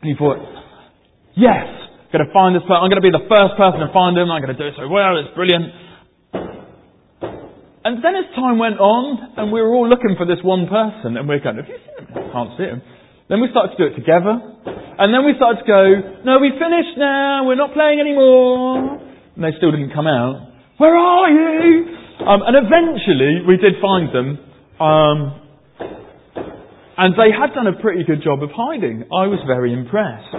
And 0.05 0.13
he 0.13 0.17
thought, 0.17 0.37
yes, 1.37 1.65
I'm 1.65 2.13
going 2.13 2.29
to 2.29 2.33
find 2.33 2.53
this 2.53 2.65
person. 2.69 2.81
I'm 2.81 2.93
going 2.93 3.01
to 3.01 3.09
be 3.09 3.13
the 3.13 3.29
first 3.29 3.57
person 3.57 3.81
to 3.85 3.89
find 3.93 4.17
him. 4.21 4.29
I'm 4.29 4.45
going 4.45 4.53
to 4.53 4.61
do 4.61 4.69
it 4.69 4.77
so 4.77 4.89
well. 4.89 5.17
It's 5.17 5.33
brilliant. 5.33 5.73
And 7.89 8.05
then 8.05 8.13
as 8.21 8.29
time 8.37 8.61
went 8.61 8.77
on, 8.77 9.41
and 9.41 9.49
we 9.49 9.65
were 9.65 9.73
all 9.73 9.89
looking 9.89 10.13
for 10.21 10.29
this 10.29 10.45
one 10.45 10.69
person, 10.69 11.17
and 11.17 11.25
we're 11.25 11.41
going, 11.41 11.57
have 11.57 11.69
you 11.69 11.81
seen 11.81 12.05
him? 12.05 12.13
I 12.13 12.33
can't 12.33 12.53
see 12.61 12.69
him. 12.69 12.81
Then 13.31 13.41
we 13.41 13.49
started 13.55 13.77
to 13.77 13.79
do 13.79 13.87
it 13.89 13.97
together. 13.97 14.35
And 14.99 15.15
then 15.15 15.25
we 15.25 15.33
started 15.39 15.63
to 15.63 15.67
go, 15.67 15.83
no, 16.27 16.43
we 16.43 16.51
finished 16.51 16.99
now. 16.99 17.47
We're 17.47 17.55
not 17.55 17.73
playing 17.73 18.03
anymore. 18.03 18.99
And 18.99 19.41
they 19.41 19.55
still 19.57 19.71
didn't 19.71 19.95
come 19.95 20.11
out. 20.11 20.51
Where 20.77 20.97
are 20.99 21.31
you? 21.31 21.97
Um, 22.27 22.43
and 22.45 22.59
eventually 22.59 23.47
we 23.47 23.57
did 23.57 23.81
find 23.81 24.13
them 24.13 24.51
Um, 24.81 25.41
and 26.97 27.15
they 27.15 27.31
had 27.39 27.55
done 27.55 27.67
a 27.67 27.81
pretty 27.81 28.03
good 28.05 28.23
job 28.23 28.43
of 28.43 28.51
hiding. 28.55 29.05
I 29.05 29.27
was 29.27 29.39
very 29.47 29.73
impressed. 29.73 30.35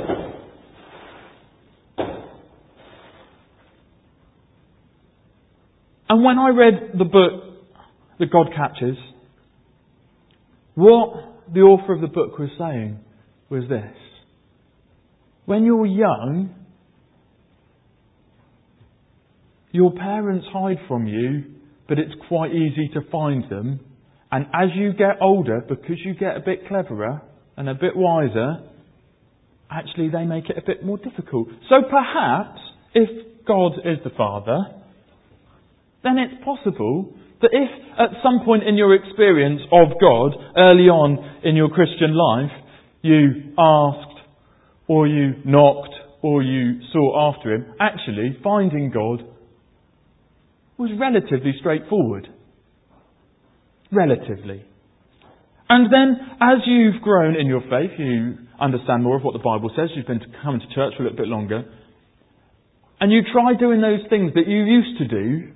And 6.09 6.23
when 6.23 6.39
I 6.39 6.49
read 6.49 6.91
the 6.97 7.05
book 7.05 7.43
that 8.19 8.31
God 8.31 8.47
Catchers, 8.55 8.97
what 10.75 11.30
the 11.53 11.61
author 11.61 11.93
of 11.93 12.01
the 12.01 12.07
book 12.07 12.37
was 12.39 12.49
saying 12.57 12.99
was 13.49 13.63
this. 13.69 13.95
When 15.45 15.65
you're 15.65 15.85
young, 15.85 16.55
your 19.71 19.91
parents 19.93 20.45
hide 20.51 20.77
from 20.87 21.07
you, 21.07 21.43
but 21.87 21.99
it's 21.99 22.13
quite 22.27 22.51
easy 22.51 22.89
to 22.93 23.01
find 23.11 23.49
them. 23.49 23.79
And 24.31 24.45
as 24.53 24.69
you 24.75 24.93
get 24.93 25.17
older, 25.19 25.61
because 25.67 25.97
you 26.05 26.13
get 26.13 26.37
a 26.37 26.39
bit 26.39 26.67
cleverer 26.67 27.21
and 27.57 27.67
a 27.67 27.73
bit 27.73 27.95
wiser, 27.95 28.63
actually 29.69 30.09
they 30.09 30.23
make 30.23 30.49
it 30.49 30.57
a 30.57 30.65
bit 30.65 30.85
more 30.85 30.97
difficult. 30.97 31.49
So 31.69 31.75
perhaps, 31.89 32.59
if 32.93 33.45
God 33.45 33.73
is 33.83 33.97
the 34.03 34.11
Father, 34.11 34.57
then 36.03 36.17
it's 36.17 36.43
possible 36.45 37.13
that 37.41 37.51
if 37.51 37.69
at 37.99 38.21
some 38.23 38.45
point 38.45 38.63
in 38.63 38.77
your 38.77 38.95
experience 38.95 39.61
of 39.71 39.89
God, 39.99 40.31
early 40.57 40.89
on 40.89 41.41
in 41.43 41.55
your 41.55 41.69
Christian 41.69 42.15
life, 42.15 42.51
you 43.01 43.53
asked, 43.57 44.19
or 44.87 45.07
you 45.07 45.33
knocked, 45.45 45.93
or 46.21 46.43
you 46.43 46.81
sought 46.93 47.35
after 47.35 47.53
Him, 47.53 47.73
actually 47.79 48.37
finding 48.43 48.91
God 48.91 49.23
was 50.77 50.91
relatively 50.99 51.53
straightforward. 51.59 52.27
Relatively. 53.91 54.65
And 55.69 55.91
then, 55.91 56.17
as 56.41 56.59
you've 56.65 57.01
grown 57.01 57.35
in 57.39 57.47
your 57.47 57.61
faith, 57.61 57.91
you 57.97 58.37
understand 58.59 59.03
more 59.03 59.17
of 59.17 59.23
what 59.23 59.33
the 59.33 59.39
Bible 59.39 59.71
says, 59.75 59.89
you've 59.95 60.07
been 60.07 60.21
come 60.43 60.59
to 60.59 60.75
church 60.75 60.93
for 60.97 61.03
a 61.03 61.09
little 61.09 61.17
bit 61.17 61.27
longer, 61.27 61.63
and 62.99 63.11
you 63.11 63.21
try 63.31 63.53
doing 63.57 63.81
those 63.81 64.01
things 64.09 64.33
that 64.35 64.47
you 64.47 64.63
used 64.63 64.97
to 64.99 65.07
do, 65.07 65.53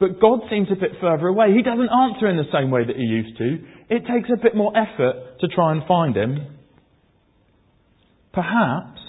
but 0.00 0.20
God 0.20 0.40
seems 0.50 0.68
a 0.70 0.76
bit 0.76 0.92
further 1.00 1.26
away. 1.26 1.52
He 1.54 1.62
doesn't 1.62 1.88
answer 1.90 2.28
in 2.28 2.36
the 2.36 2.50
same 2.52 2.70
way 2.70 2.84
that 2.84 2.96
He 2.96 3.02
used 3.02 3.36
to. 3.38 3.58
It 3.90 4.02
takes 4.06 4.28
a 4.32 4.40
bit 4.40 4.54
more 4.54 4.72
effort 4.76 5.40
to 5.40 5.48
try 5.48 5.72
and 5.72 5.82
find 5.88 6.16
Him. 6.16 6.58
Perhaps 8.32 9.00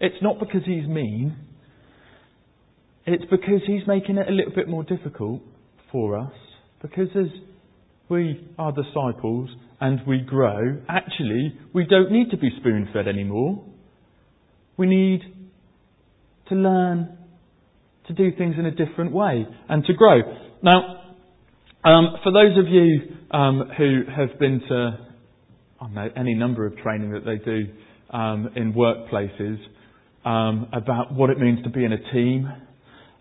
it's 0.00 0.16
not 0.22 0.38
because 0.38 0.62
He's 0.64 0.86
mean, 0.86 1.36
it's 3.06 3.24
because 3.30 3.60
He's 3.66 3.86
making 3.86 4.16
it 4.16 4.28
a 4.28 4.32
little 4.32 4.54
bit 4.54 4.68
more 4.68 4.84
difficult 4.84 5.42
for 5.92 6.18
us. 6.18 6.32
Because 6.80 7.08
as 7.14 7.28
we 8.08 8.48
are 8.58 8.72
disciples 8.72 9.50
and 9.80 10.00
we 10.06 10.20
grow, 10.20 10.78
actually, 10.88 11.58
we 11.74 11.84
don't 11.84 12.10
need 12.10 12.30
to 12.30 12.38
be 12.38 12.50
spoon 12.58 12.88
fed 12.92 13.06
anymore. 13.06 13.62
We 14.78 14.86
need 14.86 15.20
to 16.48 16.54
learn 16.54 17.15
to 18.08 18.14
do 18.14 18.36
things 18.36 18.54
in 18.58 18.66
a 18.66 18.70
different 18.70 19.12
way 19.12 19.46
and 19.68 19.84
to 19.84 19.92
grow. 19.94 20.20
Now, 20.62 21.02
um, 21.84 22.16
for 22.22 22.32
those 22.32 22.58
of 22.58 22.66
you 22.68 23.16
um, 23.30 23.70
who 23.76 24.02
have 24.16 24.38
been 24.38 24.60
to 24.68 25.06
know, 25.92 26.08
any 26.16 26.34
number 26.34 26.66
of 26.66 26.76
training 26.78 27.12
that 27.12 27.24
they 27.24 27.36
do 27.36 27.66
um, 28.10 28.50
in 28.56 28.72
workplaces 28.72 29.58
um, 30.24 30.68
about 30.72 31.12
what 31.12 31.30
it 31.30 31.38
means 31.38 31.62
to 31.64 31.70
be 31.70 31.84
in 31.84 31.92
a 31.92 32.12
team 32.12 32.46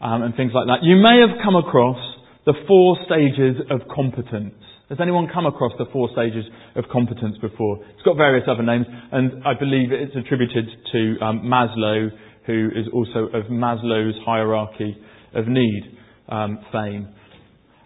um, 0.02 0.22
and 0.22 0.36
things 0.36 0.52
like 0.54 0.68
that, 0.68 0.84
you 0.84 0.96
may 0.98 1.20
have 1.22 1.38
come 1.44 1.56
across 1.56 1.98
the 2.46 2.54
four 2.68 2.98
stages 3.06 3.62
of 3.70 3.82
competence. 3.94 4.56
Has 4.90 5.00
anyone 5.02 5.28
come 5.34 5.48
across 5.48 5.72
the 5.80 5.86
four 5.92 6.10
stages 6.14 6.46
of 6.76 6.86
competence 6.92 7.38
before? 7.42 7.80
It's 7.94 8.04
got 8.04 8.18
various 8.18 8.46
other 8.48 8.62
names, 8.62 8.86
and 9.12 9.44
I 9.44 9.58
believe 9.58 9.92
it's 9.92 10.16
attributed 10.16 10.66
to 10.92 11.26
um, 11.26 11.42
Maslow, 11.42 12.10
who 12.46 12.70
is 12.76 12.86
also 12.94 13.28
of 13.34 13.46
Maslow's 13.46 14.16
hierarchy 14.26 14.98
of 15.34 15.48
need 15.48 15.98
um, 16.30 16.60
fame. 16.72 17.08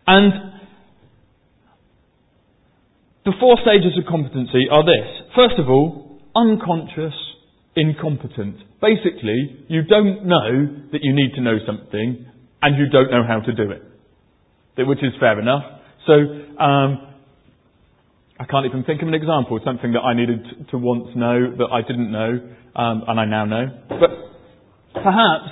And 0.08 0.34
the 3.26 3.34
four 3.40 3.58
stages 3.62 3.98
of 3.98 4.06
competency 4.10 4.66
are 4.72 4.84
this. 4.84 5.28
First 5.36 5.60
of 5.60 5.70
all, 5.70 6.20
unconscious 6.36 7.14
incompetent. 7.76 8.58
Basically, 8.82 9.66
you 9.68 9.84
don't 9.84 10.26
know 10.26 10.68
that 10.92 11.00
you 11.02 11.14
need 11.14 11.34
to 11.36 11.42
know 11.42 11.58
something 11.66 12.26
and 12.62 12.78
you 12.78 12.90
don't 12.90 13.12
know 13.12 13.24
how 13.28 13.40
to 13.40 13.54
do 13.54 13.72
it. 13.72 13.84
Which 14.88 15.00
is 15.00 15.14
fair 15.20 15.40
enough. 15.40 15.64
So, 16.08 16.14
um, 16.14 17.10
I 18.40 18.46
can't 18.46 18.66
even 18.66 18.86
think 18.86 19.02
of 19.02 19.10
an 19.10 19.14
example, 19.14 19.60
something 19.66 19.92
that 19.92 20.00
I 20.00 20.14
needed 20.14 20.70
to 20.72 20.78
once 20.78 21.10
know 21.14 21.52
that 21.58 21.68
I 21.74 21.82
didn't 21.82 22.10
know, 22.10 22.40
um, 22.74 23.04
and 23.06 23.20
I 23.20 23.26
now 23.26 23.44
know. 23.44 23.66
But 23.90 24.29
Perhaps, 25.04 25.50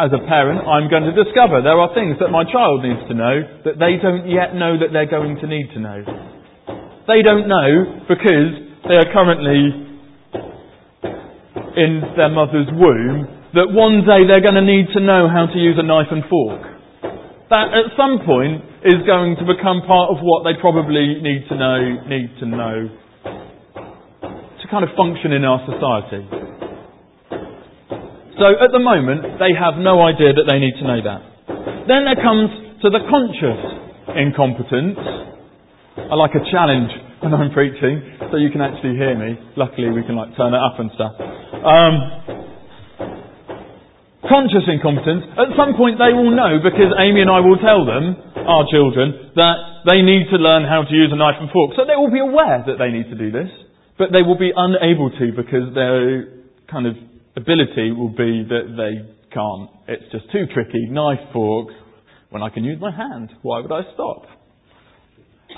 as 0.00 0.10
a 0.10 0.22
parent, 0.26 0.66
I'm 0.66 0.90
going 0.90 1.06
to 1.06 1.14
discover 1.14 1.62
there 1.62 1.78
are 1.78 1.94
things 1.94 2.16
that 2.18 2.32
my 2.34 2.42
child 2.42 2.82
needs 2.82 3.04
to 3.06 3.14
know 3.14 3.36
that 3.68 3.78
they 3.78 4.00
don't 4.02 4.26
yet 4.26 4.56
know 4.56 4.74
that 4.80 4.90
they're 4.92 5.10
going 5.10 5.38
to 5.38 5.46
need 5.46 5.70
to 5.74 5.80
know. 5.80 6.00
They 7.06 7.22
don't 7.22 7.46
know 7.46 8.06
because 8.08 8.50
they 8.88 8.96
are 8.96 9.06
currently 9.12 9.90
in 11.76 12.02
their 12.16 12.30
mother's 12.30 12.66
womb 12.72 13.28
that 13.54 13.70
one 13.70 14.02
day 14.06 14.26
they're 14.26 14.42
going 14.42 14.58
to 14.58 14.66
need 14.66 14.90
to 14.94 15.00
know 15.02 15.26
how 15.26 15.46
to 15.46 15.58
use 15.58 15.76
a 15.78 15.86
knife 15.86 16.10
and 16.10 16.22
fork. 16.30 16.62
That 17.50 17.74
at 17.74 17.94
some 17.98 18.22
point 18.26 18.62
is 18.86 19.02
going 19.06 19.36
to 19.42 19.44
become 19.44 19.82
part 19.86 20.10
of 20.10 20.22
what 20.22 20.46
they 20.46 20.54
probably 20.60 21.18
need 21.18 21.46
to 21.50 21.54
know, 21.58 21.78
need 22.06 22.30
to 22.38 22.46
know 22.46 22.74
to 24.62 24.64
kind 24.70 24.86
of 24.86 24.90
function 24.96 25.32
in 25.32 25.44
our 25.44 25.58
society. 25.66 26.39
So 28.40 28.48
at 28.56 28.72
the 28.72 28.80
moment, 28.80 29.36
they 29.36 29.52
have 29.52 29.76
no 29.76 30.00
idea 30.00 30.32
that 30.32 30.48
they 30.48 30.56
need 30.56 30.72
to 30.80 30.84
know 30.88 31.00
that. 31.04 31.20
Then 31.84 32.08
there 32.08 32.16
comes 32.16 32.48
to 32.80 32.88
the 32.88 33.04
conscious 33.04 33.60
incompetence. 34.16 34.96
I 36.08 36.16
like 36.16 36.32
a 36.32 36.40
challenge 36.48 36.88
when 37.20 37.36
I'm 37.36 37.52
preaching, 37.52 38.00
so 38.32 38.40
you 38.40 38.48
can 38.48 38.64
actually 38.64 38.96
hear 38.96 39.12
me. 39.12 39.36
Luckily, 39.60 39.92
we 39.92 40.00
can 40.08 40.16
like 40.16 40.32
turn 40.40 40.56
it 40.56 40.62
up 40.62 40.80
and 40.80 40.88
stuff. 40.96 41.20
Um, 41.20 41.92
conscious 44.24 44.64
incompetence. 44.72 45.36
At 45.36 45.52
some 45.52 45.76
point, 45.76 46.00
they 46.00 46.16
will 46.16 46.32
know 46.32 46.64
because 46.64 46.96
Amy 46.96 47.20
and 47.20 47.28
I 47.28 47.44
will 47.44 47.60
tell 47.60 47.84
them, 47.84 48.16
our 48.40 48.64
children, 48.72 49.36
that 49.36 49.84
they 49.84 50.00
need 50.00 50.32
to 50.32 50.40
learn 50.40 50.64
how 50.64 50.88
to 50.88 50.94
use 50.96 51.12
a 51.12 51.18
knife 51.20 51.36
and 51.44 51.52
fork. 51.52 51.76
So 51.76 51.84
they 51.84 52.00
will 52.00 52.08
be 52.08 52.24
aware 52.24 52.64
that 52.64 52.80
they 52.80 52.88
need 52.88 53.12
to 53.12 53.18
do 53.20 53.28
this, 53.28 53.52
but 54.00 54.16
they 54.16 54.24
will 54.24 54.40
be 54.40 54.48
unable 54.56 55.12
to 55.12 55.28
because 55.36 55.76
they're 55.76 56.40
kind 56.72 56.88
of 56.88 56.96
ability 57.40 57.92
will 57.92 58.12
be 58.12 58.44
that 58.44 58.76
they 58.76 59.08
can't. 59.32 59.70
It's 59.88 60.12
just 60.12 60.30
too 60.32 60.44
tricky. 60.52 60.86
Knife, 60.88 61.32
fork, 61.32 61.72
when 62.30 62.42
I 62.42 62.48
can 62.50 62.64
use 62.64 62.80
my 62.80 62.94
hand. 62.94 63.30
Why 63.42 63.60
would 63.60 63.72
I 63.72 63.82
stop? 63.94 64.26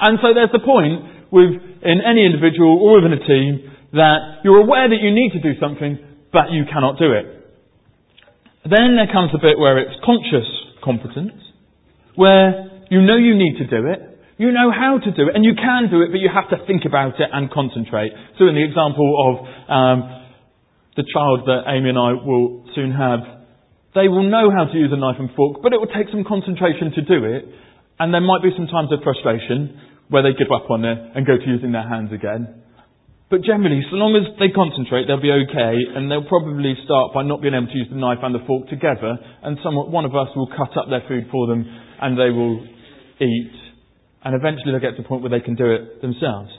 And 0.00 0.18
so 0.22 0.32
there's 0.34 0.52
the 0.52 0.64
point 0.64 1.30
with, 1.30 1.50
in 1.82 1.98
any 2.00 2.24
individual 2.24 2.80
or 2.80 3.00
within 3.00 3.12
a 3.12 3.24
team, 3.24 3.72
that 3.92 4.40
you're 4.44 4.60
aware 4.60 4.88
that 4.88 5.00
you 5.00 5.12
need 5.12 5.32
to 5.36 5.40
do 5.40 5.58
something, 5.60 5.98
but 6.32 6.50
you 6.50 6.64
cannot 6.64 6.98
do 6.98 7.12
it. 7.12 7.26
Then 8.64 8.96
there 8.96 9.10
comes 9.12 9.32
the 9.32 9.38
bit 9.38 9.58
where 9.58 9.78
it's 9.78 10.00
conscious 10.04 10.48
competence, 10.82 11.36
where 12.14 12.84
you 12.90 13.02
know 13.02 13.16
you 13.16 13.34
need 13.34 13.58
to 13.58 13.66
do 13.66 13.86
it, 13.86 14.00
you 14.38 14.50
know 14.50 14.72
how 14.72 14.98
to 14.98 15.10
do 15.12 15.28
it, 15.28 15.34
and 15.34 15.44
you 15.44 15.54
can 15.54 15.90
do 15.90 16.00
it, 16.00 16.08
but 16.10 16.18
you 16.18 16.30
have 16.32 16.48
to 16.50 16.64
think 16.66 16.84
about 16.86 17.20
it 17.20 17.28
and 17.32 17.50
concentrate. 17.50 18.12
So 18.38 18.48
in 18.48 18.54
the 18.54 18.64
example 18.64 19.06
of 19.12 19.34
um, 19.68 20.21
the 20.96 21.04
child 21.08 21.48
that 21.48 21.64
Amy 21.72 21.88
and 21.88 21.98
I 21.98 22.12
will 22.12 22.68
soon 22.74 22.92
have, 22.92 23.20
they 23.94 24.08
will 24.08 24.28
know 24.28 24.52
how 24.52 24.64
to 24.68 24.76
use 24.76 24.92
a 24.92 24.96
knife 24.96 25.16
and 25.18 25.30
fork, 25.36 25.60
but 25.62 25.72
it 25.72 25.80
will 25.80 25.92
take 25.92 26.08
some 26.12 26.24
concentration 26.24 26.92
to 26.96 27.02
do 27.02 27.24
it, 27.24 27.44
and 28.00 28.12
there 28.12 28.24
might 28.24 28.42
be 28.42 28.52
some 28.56 28.66
times 28.68 28.92
of 28.92 29.00
frustration 29.04 29.80
where 30.08 30.22
they 30.22 30.36
give 30.36 30.52
up 30.52 30.68
on 30.68 30.84
it 30.84 30.98
and 31.16 31.26
go 31.26 31.36
to 31.36 31.46
using 31.48 31.72
their 31.72 31.88
hands 31.88 32.12
again. 32.12 32.62
But 33.32 33.40
generally, 33.40 33.80
so 33.88 33.96
long 33.96 34.12
as 34.12 34.28
they 34.36 34.52
concentrate, 34.52 35.08
they'll 35.08 35.20
be 35.20 35.32
okay, 35.32 35.76
and 35.96 36.12
they'll 36.12 36.28
probably 36.28 36.76
start 36.84 37.16
by 37.16 37.24
not 37.24 37.40
being 37.40 37.56
able 37.56 37.72
to 37.72 37.78
use 37.80 37.88
the 37.88 37.96
knife 37.96 38.20
and 38.20 38.36
the 38.36 38.44
fork 38.44 38.68
together, 38.68 39.16
and 39.40 39.56
one 39.88 40.04
of 40.04 40.12
us 40.12 40.28
will 40.36 40.52
cut 40.52 40.76
up 40.76 40.92
their 40.92 41.00
food 41.08 41.32
for 41.32 41.48
them, 41.48 41.64
and 41.64 42.20
they 42.20 42.28
will 42.28 42.60
eat, 43.24 43.56
and 44.24 44.36
eventually 44.36 44.76
they'll 44.76 44.84
get 44.84 45.00
to 45.00 45.02
the 45.02 45.08
point 45.08 45.24
where 45.24 45.32
they 45.32 45.40
can 45.40 45.56
do 45.56 45.64
it 45.64 46.04
themselves. 46.04 46.52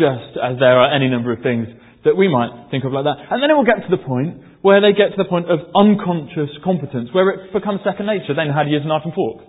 Just 0.00 0.40
as 0.40 0.56
there 0.56 0.80
are 0.80 0.88
any 0.96 1.12
number 1.12 1.32
of 1.32 1.44
things 1.44 1.68
that 2.08 2.16
we 2.16 2.32
might 2.32 2.72
think 2.72 2.88
of 2.88 2.96
like 2.96 3.04
that. 3.04 3.20
And 3.28 3.44
then 3.44 3.52
it 3.52 3.56
will 3.56 3.68
get 3.68 3.84
to 3.84 3.92
the 3.92 4.00
point 4.00 4.64
where 4.64 4.80
they 4.80 4.96
get 4.96 5.12
to 5.12 5.20
the 5.20 5.28
point 5.28 5.46
of 5.52 5.60
unconscious 5.76 6.50
competence, 6.64 7.12
where 7.12 7.28
it 7.30 7.52
becomes 7.52 7.84
second 7.84 8.08
nature. 8.08 8.32
Then 8.32 8.48
how 8.48 8.64
do 8.64 8.72
you 8.72 8.80
use 8.80 8.84
a 8.84 8.90
knife 8.90 9.04
and 9.04 9.12
fork. 9.12 9.44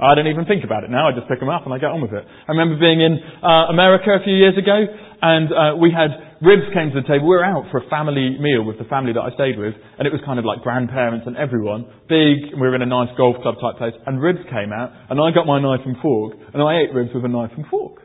I 0.00 0.16
don't 0.16 0.32
even 0.32 0.48
think 0.48 0.64
about 0.64 0.82
it 0.82 0.88
now. 0.88 1.08
I 1.08 1.12
just 1.12 1.28
pick 1.28 1.44
them 1.44 1.52
up 1.52 1.68
and 1.68 1.76
I 1.76 1.78
get 1.78 1.92
on 1.92 2.00
with 2.00 2.16
it. 2.16 2.24
I 2.24 2.56
remember 2.56 2.80
being 2.80 3.04
in 3.04 3.20
uh, 3.44 3.68
America 3.68 4.16
a 4.16 4.24
few 4.24 4.32
years 4.32 4.56
ago, 4.56 4.72
and 4.80 5.52
uh, 5.52 5.76
we 5.76 5.92
had 5.92 6.40
ribs 6.40 6.72
came 6.72 6.88
to 6.96 7.04
the 7.04 7.06
table. 7.06 7.28
We 7.28 7.36
were 7.36 7.44
out 7.44 7.68
for 7.68 7.84
a 7.84 7.86
family 7.92 8.40
meal 8.40 8.64
with 8.64 8.80
the 8.80 8.88
family 8.88 9.12
that 9.12 9.20
I 9.20 9.28
stayed 9.36 9.60
with, 9.60 9.76
and 9.76 10.08
it 10.08 10.12
was 10.12 10.24
kind 10.24 10.40
of 10.40 10.48
like 10.48 10.64
grandparents 10.64 11.28
and 11.28 11.36
everyone. 11.36 11.84
Big, 12.08 12.56
we 12.56 12.64
were 12.64 12.74
in 12.74 12.80
a 12.80 12.88
nice 12.88 13.12
golf 13.20 13.36
club 13.44 13.60
type 13.60 13.76
place, 13.76 13.92
and 14.08 14.16
ribs 14.16 14.40
came 14.48 14.72
out, 14.72 14.88
and 15.12 15.20
I 15.20 15.36
got 15.36 15.44
my 15.44 15.60
knife 15.60 15.84
and 15.84 16.00
fork, 16.00 16.32
and 16.32 16.64
I 16.64 16.80
ate 16.80 16.96
ribs 16.96 17.12
with 17.12 17.28
a 17.28 17.32
knife 17.32 17.52
and 17.52 17.68
fork. 17.68 18.00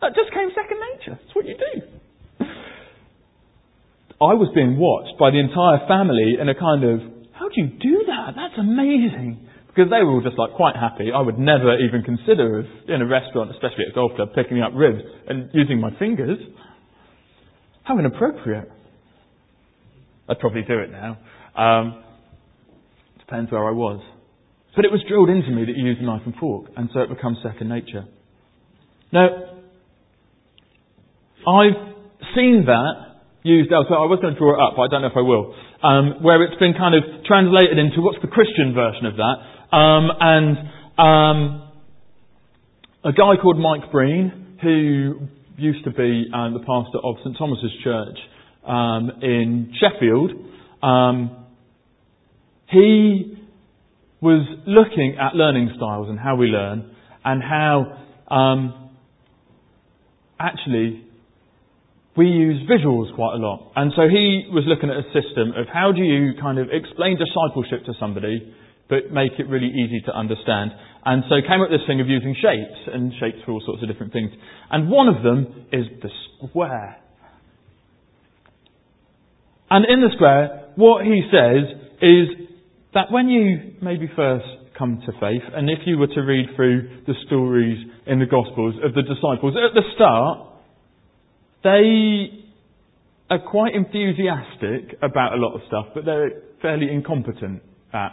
That 0.00 0.16
just 0.16 0.32
came 0.32 0.48
second 0.56 0.80
nature. 0.80 1.20
That's 1.20 1.36
what 1.36 1.44
you 1.44 1.60
do. 1.60 2.03
I 4.24 4.34
was 4.34 4.48
being 4.54 4.78
watched 4.78 5.18
by 5.18 5.30
the 5.30 5.40
entire 5.40 5.86
family 5.86 6.36
in 6.40 6.48
a 6.48 6.54
kind 6.54 6.84
of, 6.84 7.00
how 7.32 7.48
do 7.48 7.56
you 7.56 7.66
do 7.66 8.04
that? 8.06 8.34
That's 8.36 8.58
amazing. 8.58 9.48
Because 9.66 9.90
they 9.90 10.02
were 10.06 10.12
all 10.12 10.22
just 10.22 10.38
like 10.38 10.54
quite 10.54 10.76
happy. 10.76 11.10
I 11.10 11.20
would 11.20 11.38
never 11.38 11.76
even 11.78 12.02
consider 12.02 12.62
in 12.86 13.02
a 13.02 13.06
restaurant, 13.06 13.50
especially 13.50 13.84
at 13.86 13.92
a 13.92 13.94
golf 13.94 14.12
club, 14.14 14.28
picking 14.34 14.62
up 14.62 14.72
ribs 14.74 15.02
and 15.26 15.50
using 15.52 15.80
my 15.80 15.90
fingers. 15.98 16.38
How 17.82 17.98
inappropriate. 17.98 18.70
I'd 20.28 20.38
probably 20.38 20.62
do 20.62 20.78
it 20.78 20.90
now. 20.90 21.18
Um, 21.56 22.04
depends 23.18 23.50
where 23.50 23.66
I 23.66 23.72
was. 23.72 24.00
But 24.76 24.84
it 24.84 24.92
was 24.92 25.02
drilled 25.08 25.28
into 25.28 25.50
me 25.50 25.64
that 25.64 25.76
you 25.76 25.86
use 25.86 25.98
a 26.00 26.04
knife 26.04 26.22
and 26.24 26.34
fork, 26.36 26.70
and 26.76 26.88
so 26.92 27.00
it 27.00 27.08
becomes 27.08 27.38
second 27.42 27.68
nature. 27.68 28.06
Now, 29.12 29.28
I've 31.46 31.94
seen 32.34 32.64
that 32.66 33.13
used 33.44 33.70
elsewhere. 33.70 34.00
I 34.00 34.08
was 34.08 34.18
going 34.20 34.32
to 34.32 34.40
draw 34.40 34.56
it 34.56 34.60
up, 34.60 34.72
but 34.74 34.82
I 34.82 34.88
don't 34.88 35.02
know 35.02 35.12
if 35.12 35.16
I 35.16 35.20
will. 35.20 35.54
Um, 35.84 36.24
where 36.24 36.42
it's 36.42 36.58
been 36.58 36.72
kind 36.72 36.96
of 36.96 37.04
translated 37.26 37.76
into 37.76 38.00
what's 38.00 38.16
the 38.22 38.28
Christian 38.28 38.72
version 38.72 39.04
of 39.04 39.16
that. 39.20 39.36
Um, 39.76 40.08
and 40.18 40.56
um, 40.96 41.38
a 43.04 43.12
guy 43.12 43.36
called 43.36 43.60
Mike 43.60 43.92
Breen, 43.92 44.56
who 44.62 45.28
used 45.58 45.84
to 45.84 45.90
be 45.90 46.24
uh, 46.32 46.56
the 46.56 46.64
pastor 46.64 46.98
of 47.04 47.16
St 47.22 47.36
Thomas's 47.36 47.70
Church 47.84 48.16
um, 48.66 49.12
in 49.20 49.74
Sheffield, 49.76 50.32
um, 50.82 51.44
he 52.70 53.36
was 54.22 54.48
looking 54.66 55.18
at 55.20 55.36
learning 55.36 55.70
styles 55.76 56.08
and 56.08 56.18
how 56.18 56.34
we 56.34 56.46
learn, 56.46 56.96
and 57.26 57.42
how 57.42 57.98
um, 58.34 58.90
actually 60.40 61.03
we 62.16 62.26
use 62.26 62.62
visuals 62.70 63.14
quite 63.14 63.34
a 63.34 63.42
lot. 63.42 63.72
And 63.74 63.92
so 63.96 64.08
he 64.08 64.46
was 64.50 64.64
looking 64.66 64.90
at 64.90 64.96
a 64.96 65.06
system 65.10 65.50
of 65.56 65.66
how 65.72 65.90
do 65.90 66.02
you 66.02 66.32
kind 66.40 66.58
of 66.58 66.68
explain 66.70 67.18
discipleship 67.18 67.84
to 67.86 67.92
somebody 67.98 68.54
but 68.88 69.10
make 69.10 69.32
it 69.38 69.48
really 69.48 69.68
easy 69.68 70.00
to 70.06 70.12
understand. 70.12 70.70
And 71.04 71.24
so 71.28 71.36
came 71.40 71.60
up 71.60 71.70
with 71.70 71.80
this 71.80 71.86
thing 71.86 72.00
of 72.00 72.08
using 72.08 72.34
shapes, 72.34 72.78
and 72.92 73.12
shapes 73.18 73.38
for 73.44 73.52
all 73.52 73.62
sorts 73.64 73.82
of 73.82 73.88
different 73.88 74.12
things. 74.12 74.30
And 74.70 74.90
one 74.90 75.08
of 75.08 75.22
them 75.22 75.66
is 75.72 75.86
the 76.02 76.10
square. 76.48 76.96
And 79.70 79.84
in 79.86 80.00
the 80.00 80.12
square, 80.14 80.72
what 80.76 81.04
he 81.04 81.22
says 81.32 81.64
is 82.02 82.48
that 82.92 83.10
when 83.10 83.28
you 83.28 83.74
maybe 83.82 84.10
first 84.14 84.44
come 84.78 85.00
to 85.06 85.12
faith, 85.12 85.42
and 85.54 85.70
if 85.70 85.80
you 85.86 85.98
were 85.98 86.08
to 86.08 86.20
read 86.20 86.46
through 86.54 87.04
the 87.06 87.14
stories 87.26 87.78
in 88.06 88.18
the 88.18 88.26
Gospels 88.26 88.74
of 88.84 88.94
the 88.94 89.02
disciples, 89.02 89.56
at 89.56 89.74
the 89.74 89.82
start, 89.94 90.53
they 91.64 92.44
are 93.30 93.40
quite 93.40 93.74
enthusiastic 93.74 94.98
about 95.02 95.32
a 95.32 95.36
lot 95.36 95.54
of 95.54 95.62
stuff, 95.66 95.86
but 95.94 96.04
they're 96.04 96.30
fairly 96.62 96.92
incompetent 96.92 97.62
at 97.92 98.10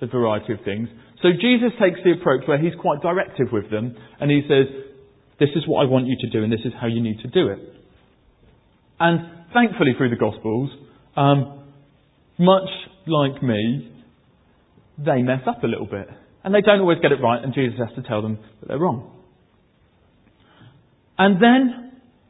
a 0.00 0.06
variety 0.06 0.54
of 0.54 0.58
things. 0.64 0.88
So 1.22 1.28
Jesus 1.30 1.70
takes 1.80 2.00
the 2.04 2.12
approach 2.12 2.42
where 2.46 2.58
he's 2.58 2.74
quite 2.80 3.00
directive 3.02 3.48
with 3.52 3.70
them 3.70 3.96
and 4.20 4.30
he 4.30 4.42
says, 4.48 4.66
This 5.38 5.50
is 5.54 5.64
what 5.66 5.86
I 5.86 5.88
want 5.88 6.06
you 6.06 6.16
to 6.20 6.30
do 6.30 6.42
and 6.42 6.52
this 6.52 6.64
is 6.64 6.72
how 6.80 6.86
you 6.86 7.00
need 7.00 7.20
to 7.20 7.28
do 7.28 7.48
it. 7.48 7.58
And 8.98 9.20
thankfully, 9.52 9.92
through 9.96 10.10
the 10.10 10.16
Gospels, 10.16 10.70
um, 11.16 11.64
much 12.38 12.68
like 13.06 13.42
me, 13.42 13.92
they 14.98 15.22
mess 15.22 15.42
up 15.46 15.62
a 15.62 15.66
little 15.66 15.86
bit. 15.86 16.08
And 16.42 16.54
they 16.54 16.60
don't 16.60 16.80
always 16.80 16.98
get 17.00 17.10
it 17.10 17.20
right, 17.22 17.42
and 17.42 17.54
Jesus 17.54 17.78
has 17.78 17.94
to 17.96 18.02
tell 18.06 18.20
them 18.22 18.38
that 18.60 18.68
they're 18.68 18.78
wrong. 18.78 19.10
And 21.16 21.42
then, 21.42 21.83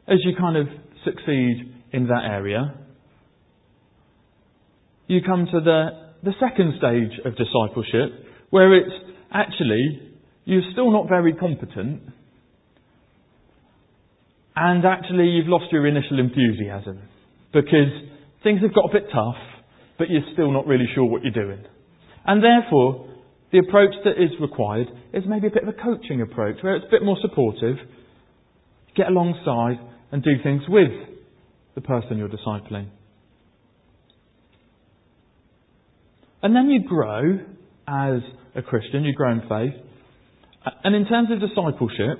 as 0.07 0.19
you 0.23 0.35
kind 0.37 0.57
of 0.57 0.67
succeed 1.03 1.73
in 1.91 2.07
that 2.07 2.23
area, 2.25 2.75
you 5.07 5.21
come 5.25 5.47
to 5.51 5.59
the 5.59 6.05
the 6.23 6.33
second 6.39 6.73
stage 6.79 7.19
of 7.23 7.35
discipleship, 7.37 8.25
where 8.49 8.73
it's 8.73 8.93
actually 9.31 10.13
you're 10.45 10.63
still 10.71 10.91
not 10.91 11.07
very 11.07 11.33
competent, 11.33 12.01
and 14.55 14.85
actually 14.85 15.25
you've 15.25 15.47
lost 15.47 15.65
your 15.71 15.85
initial 15.85 16.19
enthusiasm 16.19 17.01
because 17.53 17.91
things 18.43 18.61
have 18.61 18.73
got 18.73 18.89
a 18.89 18.93
bit 18.93 19.07
tough, 19.13 19.41
but 19.97 20.09
you're 20.09 20.25
still 20.33 20.51
not 20.51 20.67
really 20.67 20.87
sure 20.93 21.05
what 21.05 21.23
you're 21.23 21.31
doing. 21.31 21.63
And 22.25 22.43
therefore, 22.43 23.07
the 23.51 23.59
approach 23.59 23.93
that 24.03 24.21
is 24.21 24.31
required 24.41 24.87
is 25.13 25.23
maybe 25.27 25.47
a 25.47 25.51
bit 25.51 25.63
of 25.63 25.69
a 25.69 25.73
coaching 25.73 26.21
approach 26.21 26.57
where 26.61 26.75
it's 26.75 26.85
a 26.87 26.91
bit 26.91 27.03
more 27.03 27.17
supportive, 27.21 27.77
get 28.95 29.07
alongside 29.07 29.79
and 30.11 30.23
do 30.23 30.31
things 30.43 30.63
with 30.67 30.91
the 31.75 31.81
person 31.81 32.17
you're 32.17 32.29
discipling. 32.29 32.87
And 36.41 36.55
then 36.55 36.69
you 36.69 36.87
grow 36.87 37.39
as 37.87 38.21
a 38.55 38.61
Christian, 38.61 39.03
you 39.03 39.13
grow 39.13 39.31
in 39.31 39.41
faith. 39.41 39.81
And 40.83 40.95
in 40.95 41.05
terms 41.05 41.29
of 41.31 41.39
discipleship, 41.39 42.19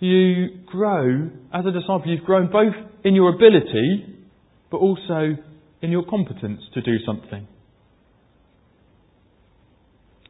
you 0.00 0.48
grow 0.66 1.30
as 1.52 1.64
a 1.64 1.72
disciple. 1.72 2.02
You've 2.06 2.24
grown 2.24 2.50
both 2.50 2.74
in 3.04 3.14
your 3.14 3.34
ability, 3.34 4.16
but 4.70 4.78
also 4.78 5.36
in 5.80 5.90
your 5.90 6.04
competence 6.04 6.60
to 6.74 6.82
do 6.82 6.96
something. 7.04 7.46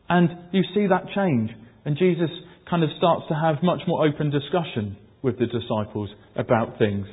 And 0.08 0.30
you 0.52 0.62
see 0.74 0.86
that 0.86 1.04
change. 1.14 1.50
And 1.84 1.96
Jesus 1.98 2.30
kind 2.68 2.82
of 2.82 2.90
starts 2.96 3.24
to 3.28 3.34
have 3.34 3.62
much 3.62 3.80
more 3.86 4.06
open 4.06 4.30
discussion 4.30 4.96
with 5.22 5.38
the 5.38 5.46
disciples 5.46 6.10
about 6.36 6.78
things. 6.78 7.06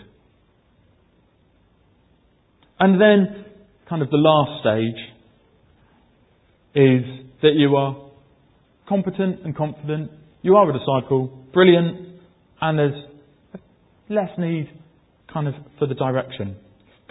And 2.79 2.99
then 2.99 3.45
kind 3.89 4.01
of 4.01 4.09
the 4.09 4.17
last 4.17 4.61
stage 4.61 5.01
is 6.75 7.03
that 7.41 7.53
you 7.55 7.75
are 7.75 7.95
competent 8.87 9.45
and 9.45 9.55
confident, 9.55 10.11
you 10.41 10.55
are 10.55 10.69
a 10.69 10.73
disciple, 10.73 11.27
brilliant, 11.53 12.19
and 12.61 12.77
there's 12.77 13.03
less 14.09 14.29
need 14.37 14.69
kind 15.31 15.47
of 15.47 15.53
for 15.79 15.87
the 15.87 15.95
direction 15.95 16.55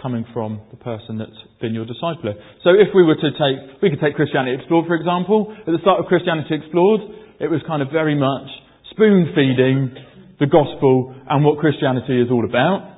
coming 0.01 0.25
from 0.33 0.61
the 0.71 0.77
person 0.77 1.17
that's 1.17 1.31
been 1.59 1.73
your 1.73 1.85
discipler. 1.85 2.33
So 2.63 2.71
if 2.71 2.93
we 2.93 3.03
were 3.03 3.15
to 3.15 3.31
take, 3.31 3.81
we 3.81 3.89
could 3.89 3.99
take 3.99 4.15
Christianity 4.15 4.55
Explored 4.59 4.85
for 4.87 4.95
example. 4.95 5.55
At 5.59 5.65
the 5.65 5.79
start 5.81 5.99
of 5.99 6.05
Christianity 6.05 6.55
Explored, 6.55 7.01
it 7.39 7.49
was 7.49 7.61
kind 7.65 7.81
of 7.81 7.89
very 7.91 8.15
much 8.15 8.47
spoon 8.91 9.33
feeding 9.33 9.95
the 10.39 10.47
gospel 10.47 11.15
and 11.29 11.43
what 11.43 11.59
Christianity 11.59 12.21
is 12.21 12.27
all 12.31 12.45
about. 12.45 12.91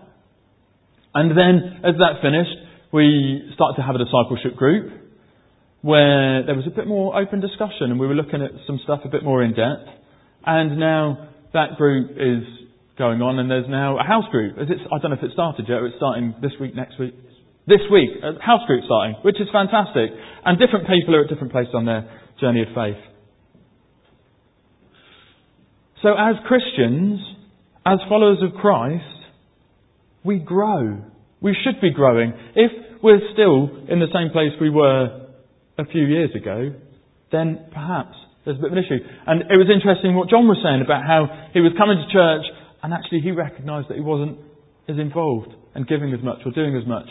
And 1.13 1.32
then 1.38 1.82
as 1.84 1.95
that 1.97 2.21
finished, 2.21 2.58
we 2.91 3.52
started 3.54 3.78
to 3.78 3.86
have 3.86 3.95
a 3.95 4.02
discipleship 4.02 4.56
group 4.56 4.93
where 5.82 6.45
there 6.45 6.56
was 6.56 6.65
a 6.65 6.73
bit 6.73 6.88
more 6.88 7.19
open 7.19 7.39
discussion 7.39 7.91
and 7.93 8.00
we 8.00 8.08
were 8.08 8.15
looking 8.15 8.41
at 8.41 8.52
some 8.65 8.80
stuff 8.84 9.02
a 9.06 9.10
bit 9.10 9.23
more 9.23 9.43
in 9.43 9.52
depth. 9.52 9.88
And 10.45 10.80
now 10.80 11.30
that 11.54 11.78
group 11.78 12.12
is 12.12 12.43
going 12.97 13.21
on 13.21 13.38
and 13.38 13.50
there's 13.50 13.69
now 13.69 14.00
a 14.00 14.04
house 14.04 14.26
group. 14.32 14.58
I 14.58 14.65
don't 14.65 15.12
know 15.12 15.17
if 15.17 15.23
it 15.23 15.32
started 15.34 15.65
yet, 15.69 15.84
it's 15.84 15.95
starting 15.97 16.34
this 16.41 16.52
week, 16.60 16.76
next 16.76 17.00
week. 17.00 17.13
This 17.67 17.84
week, 17.91 18.10
a 18.23 18.41
house 18.41 18.65
group 18.65 18.86
starting, 18.86 19.15
which 19.23 19.41
is 19.41 19.47
fantastic. 19.52 20.10
And 20.45 20.58
different 20.58 20.88
people 20.88 21.13
are 21.15 21.23
at 21.23 21.30
different 21.30 21.52
places 21.52 21.76
on 21.76 21.86
their 21.86 22.08
journey 22.39 22.63
of 22.63 22.71
faith. 22.73 22.97
So 26.03 26.10
as 26.10 26.36
Christians, 26.47 27.19
as 27.86 27.99
followers 28.07 28.39
of 28.43 28.60
Christ, 28.60 29.03
we 30.23 30.39
grow 30.39 31.03
we 31.41 31.55
should 31.63 31.79
be 31.81 31.91
growing. 31.91 32.33
If 32.55 32.71
we're 33.03 33.21
still 33.33 33.69
in 33.89 33.99
the 33.99 34.10
same 34.13 34.31
place 34.31 34.51
we 34.60 34.69
were 34.69 35.27
a 35.77 35.86
few 35.86 36.05
years 36.05 36.31
ago, 36.36 36.73
then 37.31 37.65
perhaps 37.71 38.17
there's 38.45 38.57
a 38.57 38.62
bit 38.62 38.71
of 38.71 38.77
an 38.77 38.83
issue. 38.83 39.01
And 39.27 39.41
it 39.41 39.57
was 39.57 39.69
interesting 39.69 40.15
what 40.15 40.29
John 40.29 40.47
was 40.47 40.57
saying 40.63 40.81
about 40.81 41.05
how 41.05 41.49
he 41.53 41.62
was 41.62 41.73
coming 41.77 42.01
to 42.01 42.07
church 42.10 42.45
and 42.81 42.93
actually 42.93 43.21
he 43.21 43.31
recognised 43.31 43.89
that 43.89 43.97
he 43.97 44.05
wasn't 44.05 44.39
as 44.89 44.97
involved 44.97 45.53
and 45.75 45.86
giving 45.86 46.13
as 46.13 46.23
much 46.23 46.39
or 46.45 46.51
doing 46.51 46.75
as 46.75 46.88
much 46.88 47.05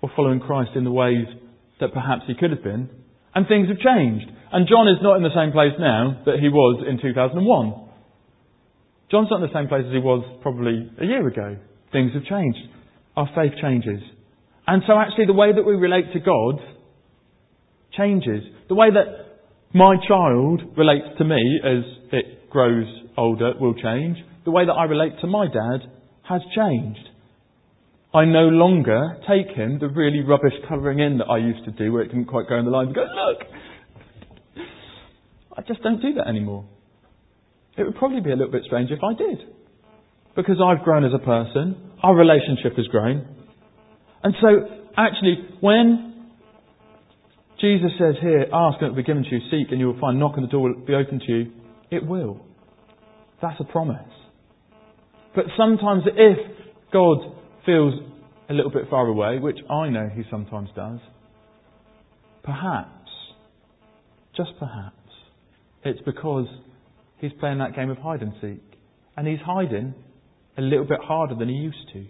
or 0.00 0.10
following 0.16 0.40
Christ 0.40 0.70
in 0.74 0.82
the 0.82 0.90
ways 0.90 1.26
that 1.78 1.94
perhaps 1.94 2.22
he 2.26 2.34
could 2.34 2.50
have 2.50 2.64
been. 2.64 2.90
And 3.34 3.46
things 3.46 3.68
have 3.68 3.78
changed. 3.78 4.26
And 4.50 4.66
John 4.66 4.88
is 4.88 4.98
not 5.02 5.16
in 5.16 5.22
the 5.22 5.34
same 5.34 5.52
place 5.52 5.72
now 5.78 6.22
that 6.26 6.40
he 6.40 6.48
was 6.48 6.84
in 6.88 6.98
2001. 7.00 7.40
John's 9.12 9.28
not 9.30 9.44
in 9.44 9.46
the 9.46 9.54
same 9.54 9.68
place 9.68 9.84
as 9.86 9.92
he 9.92 10.00
was 10.00 10.24
probably 10.42 10.90
a 11.00 11.04
year 11.04 11.28
ago. 11.28 11.56
Things 11.92 12.10
have 12.14 12.24
changed 12.24 12.72
our 13.16 13.28
faith 13.34 13.52
changes. 13.60 14.00
And 14.66 14.82
so 14.86 14.98
actually 14.98 15.26
the 15.26 15.32
way 15.32 15.52
that 15.52 15.62
we 15.62 15.74
relate 15.74 16.12
to 16.12 16.20
God 16.20 16.60
changes. 17.96 18.42
The 18.68 18.74
way 18.74 18.88
that 18.90 19.38
my 19.74 19.96
child 20.06 20.62
relates 20.76 21.18
to 21.18 21.24
me 21.24 21.60
as 21.64 21.84
it 22.12 22.50
grows 22.50 22.86
older 23.16 23.52
will 23.60 23.74
change. 23.74 24.18
The 24.44 24.50
way 24.50 24.64
that 24.64 24.72
I 24.72 24.84
relate 24.84 25.12
to 25.20 25.26
my 25.26 25.46
dad 25.46 25.90
has 26.28 26.40
changed. 26.54 27.08
I 28.14 28.24
no 28.24 28.48
longer 28.48 29.16
take 29.26 29.56
him 29.56 29.78
the 29.78 29.88
really 29.88 30.20
rubbish 30.20 30.52
colouring 30.68 31.00
in 31.00 31.18
that 31.18 31.26
I 31.26 31.38
used 31.38 31.64
to 31.64 31.70
do 31.70 31.92
where 31.92 32.02
it 32.02 32.08
didn't 32.08 32.26
quite 32.26 32.48
go 32.48 32.58
in 32.58 32.64
the 32.64 32.70
lines 32.70 32.88
and 32.88 32.94
go, 32.94 33.02
look! 33.02 34.66
I 35.56 35.62
just 35.62 35.82
don't 35.82 36.00
do 36.00 36.14
that 36.14 36.28
anymore. 36.28 36.64
It 37.76 37.84
would 37.84 37.96
probably 37.96 38.20
be 38.20 38.30
a 38.30 38.36
little 38.36 38.52
bit 38.52 38.64
strange 38.64 38.90
if 38.90 39.00
I 39.02 39.14
did. 39.14 39.38
Because 40.36 40.56
I've 40.64 40.84
grown 40.84 41.04
as 41.04 41.12
a 41.14 41.24
person, 41.24 41.92
our 42.02 42.14
relationship 42.14 42.76
has 42.76 42.86
grown. 42.86 43.26
And 44.22 44.34
so, 44.40 44.48
actually, 44.96 45.36
when 45.60 46.30
Jesus 47.60 47.90
says 47.98 48.14
here, 48.20 48.46
ask 48.52 48.78
and 48.80 48.86
it 48.86 48.90
will 48.90 48.96
be 48.96 49.02
given 49.02 49.24
to 49.24 49.30
you, 49.30 49.40
seek 49.50 49.70
and 49.70 49.80
you 49.80 49.86
will 49.86 50.00
find, 50.00 50.18
knock 50.18 50.32
and 50.36 50.44
the 50.44 50.50
door 50.50 50.62
will 50.62 50.84
be 50.84 50.94
open 50.94 51.20
to 51.20 51.32
you, 51.32 51.52
it 51.90 52.04
will. 52.06 52.44
That's 53.40 53.60
a 53.60 53.64
promise. 53.64 54.08
But 55.34 55.44
sometimes 55.56 56.02
if 56.06 56.38
God 56.92 57.18
feels 57.64 57.94
a 58.48 58.52
little 58.52 58.70
bit 58.70 58.90
far 58.90 59.06
away, 59.06 59.38
which 59.38 59.58
I 59.70 59.88
know 59.88 60.10
He 60.14 60.22
sometimes 60.30 60.70
does, 60.74 60.98
perhaps, 62.42 63.10
just 64.36 64.50
perhaps, 64.58 64.96
it's 65.84 66.00
because 66.04 66.46
He's 67.22 67.32
playing 67.38 67.58
that 67.58 67.76
game 67.76 67.88
of 67.88 67.98
hide 67.98 68.20
and 68.20 68.32
seek. 68.40 68.60
And 69.16 69.28
He's 69.28 69.38
hiding 69.46 69.94
a 70.58 70.60
little 70.60 70.84
bit 70.84 70.98
harder 71.00 71.36
than 71.36 71.48
He 71.48 71.54
used 71.54 71.88
to. 71.92 72.04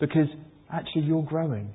Because 0.00 0.28
actually 0.72 1.02
you're 1.02 1.22
growing. 1.22 1.74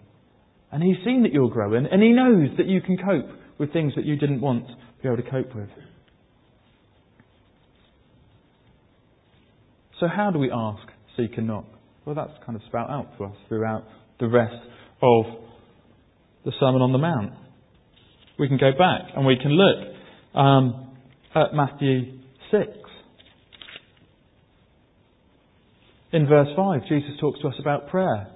And 0.72 0.82
He's 0.82 0.98
seen 1.06 1.22
that 1.24 1.32
you're 1.32 1.50
growing, 1.50 1.86
and 1.90 2.02
He 2.02 2.10
knows 2.10 2.50
that 2.58 2.66
you 2.66 2.82
can 2.82 2.98
cope 2.98 3.30
with 3.60 3.72
things 3.72 3.94
that 3.96 4.04
you 4.04 4.18
didn't 4.18 4.42
want 4.42 4.68
to 4.68 4.74
be 5.02 5.08
able 5.08 5.18
to 5.18 5.30
cope 5.30 5.56
with. 5.56 5.70
So, 10.00 10.08
how 10.08 10.32
do 10.32 10.40
we 10.40 10.52
ask, 10.52 10.82
seek, 11.16 11.38
and 11.38 11.48
knock? 11.48 11.66
Well, 12.04 12.16
that's 12.16 12.34
kind 12.46 12.56
of 12.56 12.64
spout 12.68 12.90
out 12.90 13.12
for 13.18 13.28
us 13.28 13.36
throughout 13.48 13.84
the 14.20 14.28
rest 14.28 14.56
of 15.04 15.26
the 16.46 16.52
Sermon 16.60 16.82
on 16.82 16.92
the 16.92 16.98
Mount. 16.98 17.32
We 18.40 18.48
can 18.48 18.58
go 18.58 18.72
back 18.78 19.02
and 19.16 19.26
we 19.26 19.38
can 19.38 19.52
look 19.52 19.96
um, 20.36 20.98
at 21.36 21.54
Matthew 21.54 22.15
6. 22.52 22.68
In 26.14 26.28
verse 26.28 26.48
5, 26.56 26.82
Jesus 26.88 27.12
talks 27.20 27.42
to 27.42 27.48
us 27.48 27.56
about 27.60 27.90
prayer. 27.90 28.28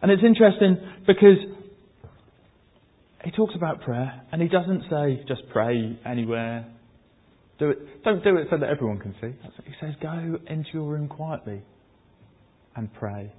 And 0.00 0.12
it's 0.12 0.22
interesting 0.22 0.76
because 1.06 1.38
he 3.24 3.30
talks 3.30 3.54
about 3.56 3.80
prayer 3.80 4.22
and 4.30 4.42
he 4.42 4.48
doesn't 4.48 4.82
say 4.90 5.24
just 5.26 5.42
pray 5.50 5.98
anywhere. 6.04 6.66
Do 7.58 7.70
it. 7.70 8.04
Don't 8.04 8.22
do 8.22 8.36
it 8.36 8.48
so 8.50 8.58
that 8.58 8.68
everyone 8.68 8.98
can 8.98 9.14
see. 9.20 9.34
He 9.64 9.72
says 9.80 9.94
go 10.02 10.38
into 10.46 10.68
your 10.74 10.84
room 10.84 11.08
quietly 11.08 11.62
and 12.76 12.92
pray. 12.92 13.32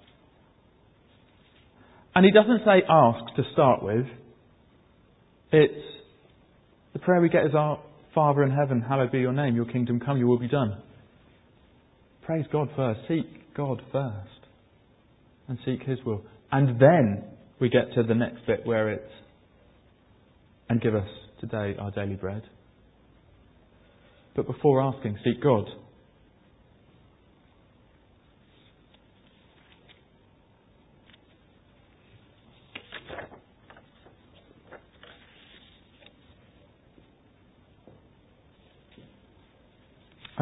And 2.15 2.25
he 2.25 2.31
doesn't 2.31 2.59
say 2.65 2.81
ask 2.89 3.35
to 3.35 3.43
start 3.53 3.83
with. 3.83 4.05
It's 5.51 5.85
the 6.93 6.99
prayer 6.99 7.21
we 7.21 7.29
get 7.29 7.45
is 7.45 7.53
our 7.53 7.79
Father 8.15 8.43
in 8.43 8.51
heaven, 8.51 8.81
hallowed 8.81 9.11
be 9.11 9.19
your 9.19 9.33
name, 9.33 9.55
your 9.57 9.65
kingdom 9.65 9.99
come, 9.99 10.17
your 10.17 10.27
will 10.27 10.39
be 10.39 10.47
done. 10.47 10.77
Praise 12.25 12.45
God 12.49 12.69
first. 12.75 13.01
Seek 13.09 13.53
God 13.53 13.81
first. 13.91 14.47
And 15.49 15.59
seek 15.65 15.83
His 15.83 15.99
will. 16.05 16.23
And 16.51 16.79
then 16.79 17.25
we 17.59 17.69
get 17.69 17.93
to 17.93 18.03
the 18.03 18.15
next 18.15 18.47
bit 18.47 18.65
where 18.65 18.89
it's, 18.89 19.11
and 20.69 20.81
give 20.81 20.95
us 20.95 21.07
today 21.41 21.75
our 21.77 21.91
daily 21.91 22.15
bread. 22.15 22.43
But 24.35 24.47
before 24.47 24.81
asking, 24.81 25.19
seek 25.23 25.43
God. 25.43 25.65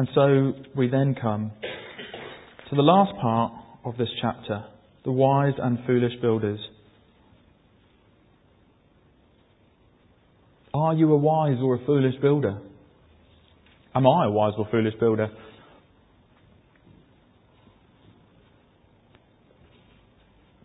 And 0.04 0.12
so 0.14 0.52
we 0.76 0.90
then 0.90 1.16
come 1.18 1.50
to 2.68 2.76
the 2.76 2.82
last 2.82 3.18
part 3.22 3.54
of 3.86 3.96
this 3.96 4.10
chapter 4.20 4.66
the 5.02 5.12
wise 5.12 5.54
and 5.56 5.78
foolish 5.86 6.12
builders. 6.20 6.60
Are 10.74 10.92
you 10.92 11.10
a 11.10 11.16
wise 11.16 11.56
or 11.62 11.76
a 11.76 11.86
foolish 11.86 12.16
builder? 12.20 12.58
Am 13.94 14.06
I 14.06 14.26
a 14.26 14.30
wise 14.30 14.52
or 14.58 14.68
foolish 14.70 14.92
builder? 15.00 15.28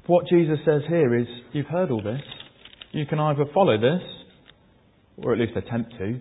What 0.05 0.25
Jesus 0.27 0.59
says 0.65 0.81
here 0.89 1.17
is 1.17 1.27
you've 1.53 1.67
heard 1.67 1.91
all 1.91 2.03
this. 2.03 2.19
You 2.91 3.05
can 3.05 3.19
either 3.19 3.45
follow 3.53 3.77
this, 3.77 4.01
or 5.17 5.31
at 5.31 5.39
least 5.39 5.55
attempt 5.55 5.93
to, 5.97 6.19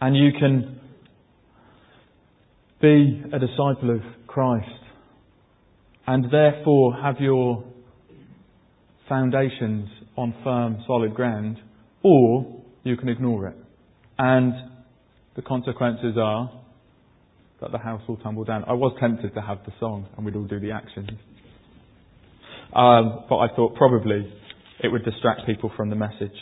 and 0.00 0.16
you 0.16 0.30
can 0.38 0.81
be 2.82 3.22
a 3.32 3.38
disciple 3.38 3.94
of 3.94 4.00
Christ 4.26 4.68
and 6.06 6.26
therefore 6.32 6.94
have 7.00 7.20
your 7.20 7.64
foundations 9.08 9.88
on 10.16 10.34
firm, 10.42 10.82
solid 10.86 11.14
ground, 11.14 11.58
or 12.02 12.60
you 12.82 12.96
can 12.96 13.08
ignore 13.08 13.46
it. 13.46 13.56
And 14.18 14.52
the 15.36 15.42
consequences 15.42 16.16
are 16.20 16.50
that 17.60 17.70
the 17.70 17.78
house 17.78 18.02
will 18.08 18.16
tumble 18.16 18.44
down. 18.44 18.64
I 18.64 18.72
was 18.72 18.94
tempted 18.98 19.32
to 19.34 19.40
have 19.40 19.58
the 19.64 19.72
song 19.78 20.08
and 20.16 20.26
we'd 20.26 20.34
all 20.34 20.44
do 20.44 20.58
the 20.58 20.72
actions. 20.72 21.10
Um, 22.74 23.24
but 23.28 23.36
I 23.36 23.54
thought 23.54 23.76
probably 23.76 24.32
it 24.82 24.88
would 24.88 25.04
distract 25.04 25.42
people 25.46 25.70
from 25.76 25.88
the 25.88 25.96
message. 25.96 26.34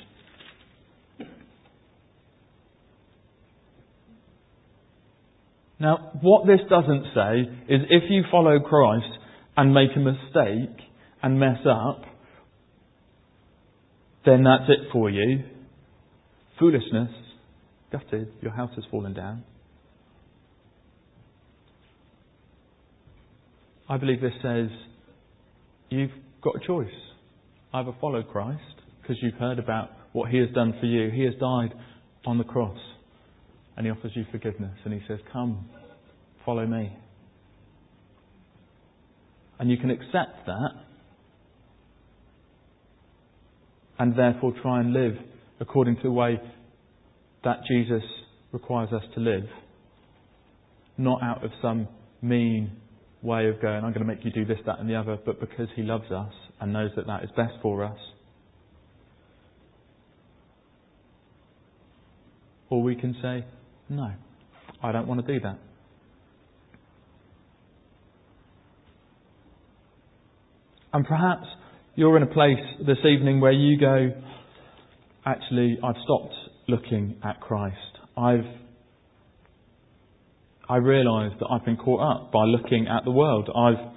Now, 5.80 6.12
what 6.20 6.46
this 6.46 6.60
doesn't 6.68 7.04
say 7.14 7.40
is 7.74 7.80
if 7.88 8.02
you 8.10 8.22
follow 8.30 8.60
Christ 8.60 9.18
and 9.56 9.72
make 9.72 9.90
a 9.96 9.98
mistake 9.98 10.76
and 11.22 11.40
mess 11.40 11.58
up, 11.66 12.02
then 14.26 14.44
that's 14.44 14.68
it 14.68 14.92
for 14.92 15.08
you. 15.08 15.42
Foolishness, 16.58 17.08
gutted, 17.90 18.28
your 18.42 18.52
house 18.52 18.70
has 18.74 18.84
fallen 18.90 19.14
down. 19.14 19.42
I 23.88 23.96
believe 23.96 24.20
this 24.20 24.32
says 24.42 24.68
you've 25.88 26.10
got 26.42 26.56
a 26.56 26.66
choice. 26.66 26.88
Either 27.72 27.92
follow 28.00 28.22
Christ, 28.22 28.60
because 29.00 29.16
you've 29.22 29.34
heard 29.34 29.58
about 29.58 29.90
what 30.12 30.30
He 30.30 30.36
has 30.38 30.50
done 30.50 30.74
for 30.78 30.86
you. 30.86 31.10
He 31.10 31.24
has 31.24 31.34
died 31.40 31.72
on 32.26 32.36
the 32.36 32.44
cross 32.44 32.76
and 33.80 33.86
he 33.86 33.90
offers 33.90 34.12
you 34.14 34.26
forgiveness 34.30 34.76
and 34.84 34.92
he 34.92 35.00
says, 35.08 35.18
Come, 35.32 35.64
follow 36.44 36.66
me. 36.66 36.94
And 39.58 39.70
you 39.70 39.78
can 39.78 39.88
accept 39.88 40.44
that 40.44 40.70
and 43.98 44.14
therefore 44.18 44.52
try 44.60 44.80
and 44.80 44.92
live 44.92 45.14
according 45.60 45.96
to 45.96 46.02
the 46.02 46.10
way 46.10 46.38
that 47.42 47.60
Jesus 47.66 48.02
requires 48.52 48.92
us 48.92 49.02
to 49.14 49.20
live. 49.20 49.44
Not 50.98 51.22
out 51.22 51.42
of 51.42 51.50
some 51.62 51.88
mean 52.20 52.72
way 53.22 53.48
of 53.48 53.62
going, 53.62 53.76
I'm 53.76 53.94
going 53.94 54.06
to 54.06 54.14
make 54.14 54.26
you 54.26 54.30
do 54.30 54.44
this, 54.44 54.58
that, 54.66 54.78
and 54.78 54.90
the 54.90 54.96
other, 54.96 55.16
but 55.24 55.40
because 55.40 55.68
he 55.74 55.80
loves 55.80 56.12
us 56.12 56.34
and 56.60 56.74
knows 56.74 56.90
that 56.96 57.06
that 57.06 57.24
is 57.24 57.30
best 57.34 57.54
for 57.62 57.82
us. 57.82 57.98
Or 62.68 62.82
we 62.82 62.94
can 62.94 63.16
say, 63.22 63.46
no, 63.90 64.12
I 64.82 64.92
don't 64.92 65.06
want 65.06 65.26
to 65.26 65.32
do 65.32 65.40
that. 65.40 65.58
And 70.92 71.06
perhaps 71.06 71.46
you're 71.94 72.16
in 72.16 72.22
a 72.22 72.26
place 72.26 72.58
this 72.86 72.98
evening 73.04 73.40
where 73.40 73.52
you 73.52 73.78
go, 73.78 74.10
actually, 75.24 75.78
I've 75.84 75.96
stopped 76.04 76.34
looking 76.68 77.16
at 77.24 77.40
Christ. 77.40 77.76
I've 78.16 78.44
I 80.68 80.76
realise 80.76 81.32
that 81.40 81.48
I've 81.50 81.64
been 81.64 81.76
caught 81.76 82.00
up 82.00 82.30
by 82.30 82.44
looking 82.44 82.86
at 82.86 83.04
the 83.04 83.10
world. 83.10 83.50
I've 83.56 83.90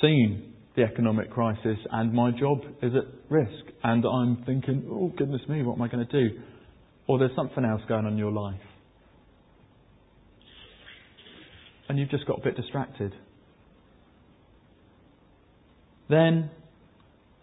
seen 0.00 0.52
the 0.76 0.84
economic 0.84 1.30
crisis 1.30 1.76
and 1.90 2.12
my 2.12 2.30
job 2.30 2.60
is 2.80 2.92
at 2.94 3.04
risk 3.28 3.64
and 3.82 4.04
I'm 4.04 4.44
thinking, 4.46 4.86
oh 4.88 5.12
goodness 5.16 5.40
me, 5.48 5.62
what 5.62 5.74
am 5.74 5.82
I 5.82 5.88
going 5.88 6.06
to 6.06 6.12
do? 6.28 6.38
Or 7.10 7.18
there's 7.18 7.34
something 7.34 7.64
else 7.64 7.82
going 7.88 8.06
on 8.06 8.12
in 8.12 8.18
your 8.18 8.30
life. 8.30 8.60
And 11.88 11.98
you've 11.98 12.08
just 12.08 12.24
got 12.24 12.38
a 12.38 12.40
bit 12.40 12.54
distracted. 12.54 13.12
Then, 16.08 16.50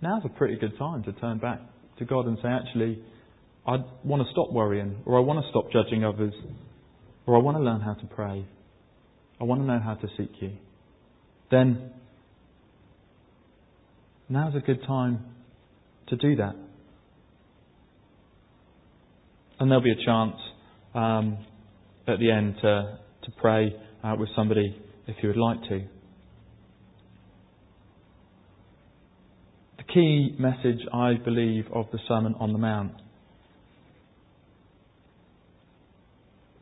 now's 0.01 0.21
a 0.23 0.30
pretty 0.30 0.56
good 0.56 0.77
time 0.80 1.03
to 1.03 1.12
turn 1.12 1.39
back 1.39 1.60
to 1.99 2.06
God 2.06 2.27
and 2.27 2.38
say, 2.41 2.47
actually, 2.47 3.03
I 3.67 3.80
want 4.06 4.23
to 4.23 4.32
stop 4.32 4.53
worrying, 4.53 5.01
or 5.06 5.17
I 5.17 5.19
want 5.19 5.43
to 5.43 5.49
stop 5.49 5.65
judging 5.69 6.06
others, 6.06 6.34
or 7.25 7.36
I 7.36 7.39
want 7.39 7.58
to 7.58 7.62
learn 7.62 7.82
how 7.82 7.95
to 7.95 8.06
pray. 8.06 8.47
I 9.41 9.43
want 9.43 9.60
to 9.60 9.67
know 9.67 9.82
how 9.84 9.95
to 9.95 10.08
seek 10.17 10.32
you, 10.39 10.53
then 11.51 11.91
now's 14.30 14.56
a 14.56 14.62
good 14.62 14.80
time 14.88 15.25
to 16.08 16.15
do 16.15 16.38
that. 16.38 16.56
And 19.59 19.71
there'll 19.71 19.83
be 19.83 19.91
a 19.91 20.05
chance 20.05 20.35
um, 20.93 21.45
at 22.07 22.19
the 22.19 22.31
end 22.31 22.55
to, 22.61 22.99
to 23.23 23.31
pray 23.41 23.75
uh, 24.03 24.15
with 24.17 24.29
somebody 24.35 24.79
if 25.07 25.15
you 25.21 25.29
would 25.29 25.37
like 25.37 25.61
to. 25.69 25.81
The 29.77 29.83
key 29.93 30.35
message, 30.37 30.79
I 30.93 31.13
believe, 31.15 31.65
of 31.73 31.85
the 31.91 31.99
Sermon 32.07 32.35
on 32.39 32.53
the 32.53 32.59
Mount 32.59 32.93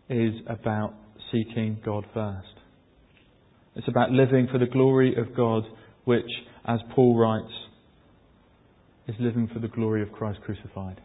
is 0.09 0.33
about 0.47 0.93
seeking 1.31 1.79
God 1.83 2.05
first. 2.13 2.47
It's 3.75 3.87
about 3.87 4.11
living 4.11 4.47
for 4.51 4.57
the 4.59 4.67
glory 4.67 5.15
of 5.15 5.35
God, 5.35 5.63
which, 6.05 6.29
as 6.65 6.79
Paul 6.93 7.17
writes, 7.17 7.53
is 9.07 9.15
living 9.19 9.49
for 9.51 9.59
the 9.59 9.67
glory 9.67 10.01
of 10.01 10.11
Christ 10.11 10.39
crucified. 10.41 11.01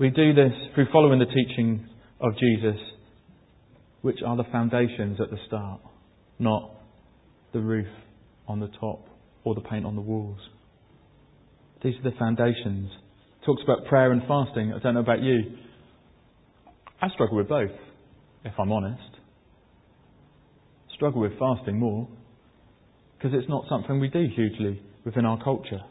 We 0.00 0.08
do 0.08 0.32
this 0.32 0.52
through 0.74 0.86
following 0.94 1.18
the 1.18 1.26
teachings 1.26 1.82
of 2.22 2.32
Jesus, 2.38 2.80
which 4.00 4.16
are 4.26 4.34
the 4.34 4.44
foundations 4.50 5.20
at 5.20 5.30
the 5.30 5.36
start, 5.46 5.82
not 6.38 6.70
the 7.52 7.60
roof 7.60 7.86
on 8.48 8.60
the 8.60 8.68
top 8.80 9.06
or 9.44 9.54
the 9.54 9.60
paint 9.60 9.84
on 9.84 9.96
the 9.96 10.00
walls. 10.00 10.38
These 11.84 11.96
are 11.96 12.10
the 12.10 12.16
foundations. 12.18 12.90
It 13.42 13.44
talks 13.44 13.62
about 13.62 13.84
prayer 13.90 14.10
and 14.10 14.22
fasting. 14.22 14.72
I 14.74 14.78
don't 14.78 14.94
know 14.94 15.00
about 15.00 15.20
you. 15.20 15.58
I 17.02 17.10
struggle 17.10 17.36
with 17.36 17.50
both, 17.50 17.70
if 18.46 18.54
I'm 18.58 18.72
honest. 18.72 19.02
Struggle 20.94 21.20
with 21.20 21.32
fasting 21.38 21.78
more 21.78 22.08
because 23.18 23.38
it's 23.38 23.50
not 23.50 23.66
something 23.68 24.00
we 24.00 24.08
do 24.08 24.26
hugely 24.34 24.80
within 25.04 25.26
our 25.26 25.42
culture. 25.44 25.82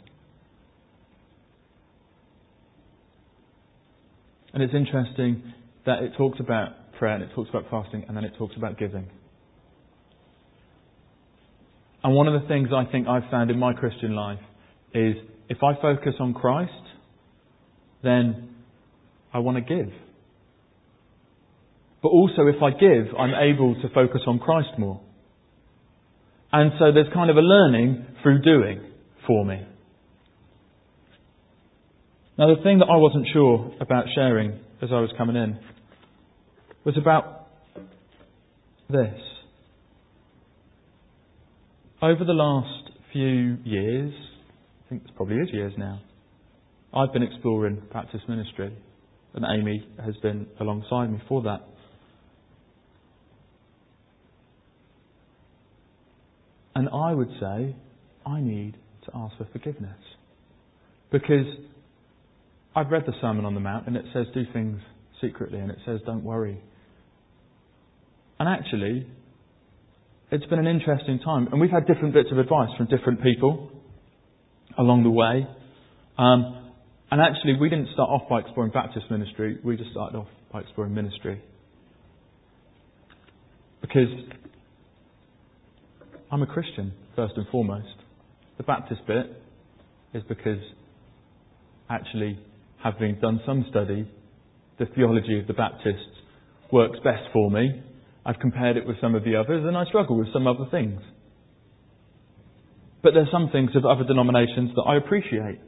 And 4.54 4.64
it's 4.64 4.74
interesting 4.74 5.54
that 5.86 6.04
it 6.04 6.14
talks 6.18 6.40
about 6.40 6.94
prayer 6.98 7.16
and 7.16 7.24
it 7.24 7.30
talks 7.36 7.50
about 7.50 7.66
fasting 7.70 8.06
and 8.08 8.16
then 8.16 8.24
it 8.24 8.34
talks 8.38 8.56
about 8.58 8.78
giving. 8.78 9.08
And 12.04 12.16
one 12.16 12.28
of 12.28 12.42
the 12.42 12.48
things 12.48 12.70
I 12.74 12.90
think 12.90 13.08
I've 13.08 13.30
found 13.30 13.52
in 13.52 13.60
my 13.60 13.74
Christian 13.74 14.16
life 14.16 14.40
is 14.94 15.16
if 15.50 15.58
I 15.64 15.80
focus 15.82 16.14
on 16.20 16.34
Christ, 16.34 16.72
then 18.04 18.56
I 19.34 19.40
want 19.40 19.58
to 19.58 19.62
give. 19.62 19.92
But 22.02 22.10
also, 22.10 22.48
if 22.48 22.64
I 22.64 22.72
give, 22.72 23.14
I'm 23.18 23.34
able 23.36 23.76
to 23.82 23.90
focus 23.94 24.22
on 24.26 24.40
Christ 24.40 24.70
more. 24.78 25.02
And 26.52 26.72
so 26.80 26.92
there's 26.94 27.12
kind 27.14 27.30
of 27.30 27.36
a 27.36 27.42
learning 27.42 28.06
through 28.24 28.42
doing 28.42 28.82
for 29.28 29.46
me. 29.46 29.62
Now, 32.40 32.56
the 32.56 32.64
thing 32.64 32.80
that 32.80 32.86
I 32.90 32.96
wasn't 32.96 33.28
sure 33.34 33.70
about 33.82 34.06
sharing 34.16 34.52
as 34.82 34.92
I 34.94 35.02
was 35.02 35.10
coming 35.18 35.36
in 35.36 35.60
was 36.86 36.96
about 36.98 37.48
this. 38.90 39.20
Over 42.02 42.24
the 42.24 42.32
last 42.32 42.92
few 43.12 43.58
years, 43.66 44.14
I 44.86 44.88
think 44.90 45.04
it 45.04 45.14
probably 45.18 45.36
is 45.36 45.50
years 45.52 45.74
now, 45.78 46.00
I've 46.94 47.12
been 47.12 47.24
exploring 47.24 47.82
Baptist 47.92 48.30
ministry, 48.30 48.74
and 49.34 49.44
Amy 49.44 49.86
has 50.06 50.16
been 50.22 50.48
alongside 50.62 51.12
me 51.12 51.22
for 51.28 51.44
that. 51.44 51.68
And 56.74 56.88
I 56.88 57.14
would 57.14 57.32
say, 57.42 57.76
I 58.26 58.40
need 58.40 58.78
to 59.08 59.12
ask 59.14 59.36
for 59.36 59.46
forgiveness. 59.52 60.00
Because 61.12 61.46
I've 62.80 62.92
read 62.92 63.04
the 63.06 63.14
Sermon 63.20 63.44
on 63.44 63.56
the 63.56 63.60
Mount 63.60 63.88
and 63.88 63.98
it 63.98 64.06
says 64.14 64.26
do 64.34 64.44
things 64.54 64.80
secretly 65.20 65.60
and 65.60 65.70
it 65.70 65.80
says 65.86 66.00
don't 66.06 66.24
worry. 66.24 66.62
And 68.40 68.48
actually, 68.48 69.06
it's 70.32 70.46
been 70.46 70.60
an 70.60 70.68
interesting 70.68 71.20
time. 71.20 71.50
And 71.52 71.60
we've 71.60 71.72
had 71.72 71.86
different 71.88 72.14
bits 72.14 72.30
of 72.32 72.38
advice 72.38 72.70
from 72.78 72.88
different 72.88 73.22
people 73.22 73.70
along 74.78 75.04
the 75.04 75.10
way. 75.10 75.46
Um, 76.18 76.72
and 77.12 77.20
actually, 77.20 77.58
we 77.60 77.68
didn't 77.68 77.90
start 77.92 78.10
off 78.10 78.30
by 78.30 78.40
exploring 78.40 78.72
Baptist 78.72 79.08
ministry, 79.12 79.60
we 79.62 79.76
just 79.76 79.92
started 79.92 80.18
off 80.18 80.28
by 80.54 80.62
exploring 80.62 80.94
ministry. 80.94 81.42
Because 83.82 84.08
I'm 86.32 86.44
a 86.44 86.48
Christian, 86.48 86.94
first 87.18 87.34
and 87.36 87.46
foremost. 87.50 87.88
The 88.56 88.64
Baptist 88.64 89.02
bit 89.06 89.44
is 90.14 90.24
because, 90.30 90.60
actually, 91.90 92.40
having 92.84 93.20
done 93.20 93.42
some 93.46 93.66
study, 93.70 94.10
the 94.78 94.86
theology 94.96 95.40
of 95.40 95.48
the 95.48 95.54
Baptists 95.54 96.20
works 96.72 97.00
best 97.04 97.24
for 97.34 97.52
me. 97.52 97.84
I've 98.26 98.40
compared 98.40 98.78
it 98.78 98.86
with 98.86 98.98
some 99.02 99.16
of 99.16 99.24
the 99.24 99.36
others, 99.36 99.64
and 99.66 99.78
I 99.78 99.86
struggle 99.86 100.18
with 100.18 100.32
some 100.32 100.48
other 100.48 100.66
things. 100.72 101.02
But 103.02 103.14
there's 103.14 103.32
some 103.32 103.50
things 103.52 103.72
of 103.76 103.86
other 103.86 104.04
denominations 104.04 104.72
that 104.76 104.84
I 104.88 104.98
appreciate. 104.98 105.60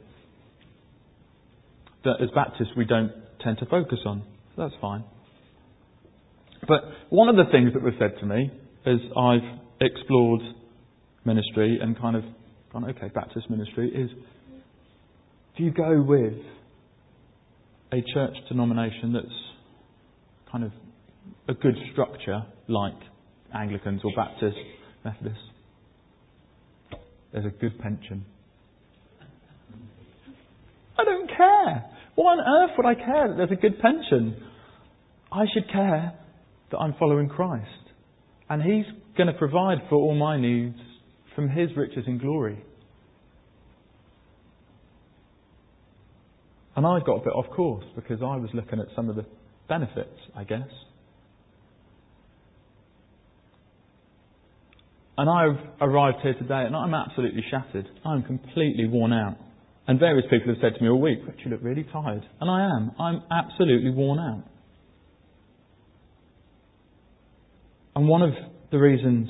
That 2.04 2.16
as 2.22 2.30
Baptists 2.34 2.72
we 2.76 2.84
don't 2.84 3.12
tend 3.42 3.58
to 3.58 3.66
focus 3.66 3.98
on. 4.04 4.22
So 4.54 4.62
that's 4.62 4.74
fine. 4.80 5.04
But 6.66 6.82
one 7.10 7.28
of 7.28 7.36
the 7.36 7.50
things 7.50 7.72
that 7.74 7.82
was 7.82 7.94
said 7.98 8.18
to 8.20 8.26
me 8.26 8.50
as 8.86 8.98
I've 9.16 9.58
explored 9.80 10.40
ministry 11.24 11.78
and 11.80 11.98
kind 11.98 12.16
of 12.16 12.24
gone, 12.72 12.84
okay, 12.90 13.08
Baptist 13.14 13.50
ministry 13.50 13.90
is 13.94 14.10
do 15.56 15.64
you 15.64 15.70
go 15.70 16.02
with 16.02 16.34
a 17.92 18.02
church 18.14 18.34
denomination 18.48 19.12
that's 19.12 19.26
kind 20.50 20.64
of 20.64 20.72
a 21.48 21.54
good 21.54 21.74
structure 21.92 22.42
like 22.68 22.94
Anglicans 23.54 24.00
or 24.04 24.12
Baptists, 24.16 24.58
Methodists? 25.04 25.38
There's 27.32 27.46
a 27.46 27.50
good 27.50 27.78
pension. 27.78 28.24
I 30.98 31.04
don't 31.04 31.28
care. 31.28 31.84
Why 32.14 32.32
on 32.32 32.40
earth 32.40 32.76
would 32.76 32.86
I 32.86 32.94
care 32.94 33.28
that 33.28 33.36
there's 33.36 33.50
a 33.50 33.60
good 33.60 33.78
pension? 33.80 34.36
I 35.30 35.44
should 35.52 35.70
care 35.70 36.12
that 36.70 36.78
I'm 36.78 36.94
following 36.98 37.28
Christ. 37.28 37.66
And 38.48 38.62
He's 38.62 38.84
going 39.16 39.28
to 39.28 39.38
provide 39.38 39.78
for 39.88 39.96
all 39.96 40.14
my 40.14 40.38
needs 40.38 40.78
from 41.34 41.48
His 41.48 41.70
riches 41.76 42.04
and 42.06 42.20
glory. 42.20 42.62
And 46.74 46.86
I 46.86 47.00
got 47.00 47.16
a 47.16 47.24
bit 47.24 47.32
off 47.32 47.50
course 47.54 47.84
because 47.94 48.20
I 48.22 48.36
was 48.36 48.50
looking 48.54 48.80
at 48.80 48.86
some 48.96 49.10
of 49.10 49.16
the 49.16 49.26
benefits, 49.68 50.18
I 50.34 50.44
guess. 50.44 50.68
And 55.18 55.28
I've 55.28 55.64
arrived 55.80 56.18
here 56.22 56.34
today 56.34 56.64
and 56.66 56.74
I'm 56.74 56.94
absolutely 56.94 57.44
shattered. 57.50 57.86
I'm 58.04 58.22
completely 58.22 58.86
worn 58.86 59.12
out. 59.12 59.36
And 59.86 59.98
various 59.98 60.24
people 60.30 60.54
have 60.54 60.62
said 60.62 60.78
to 60.78 60.82
me 60.82 60.88
all 60.88 61.00
week, 61.00 61.18
Rich, 61.26 61.40
you 61.44 61.50
look 61.50 61.60
really 61.62 61.84
tired. 61.92 62.24
And 62.40 62.50
I 62.50 62.64
am. 62.76 62.92
I'm 62.98 63.22
absolutely 63.30 63.90
worn 63.90 64.18
out. 64.18 64.44
And 67.94 68.08
one 68.08 68.22
of 68.22 68.32
the 68.70 68.78
reasons, 68.78 69.28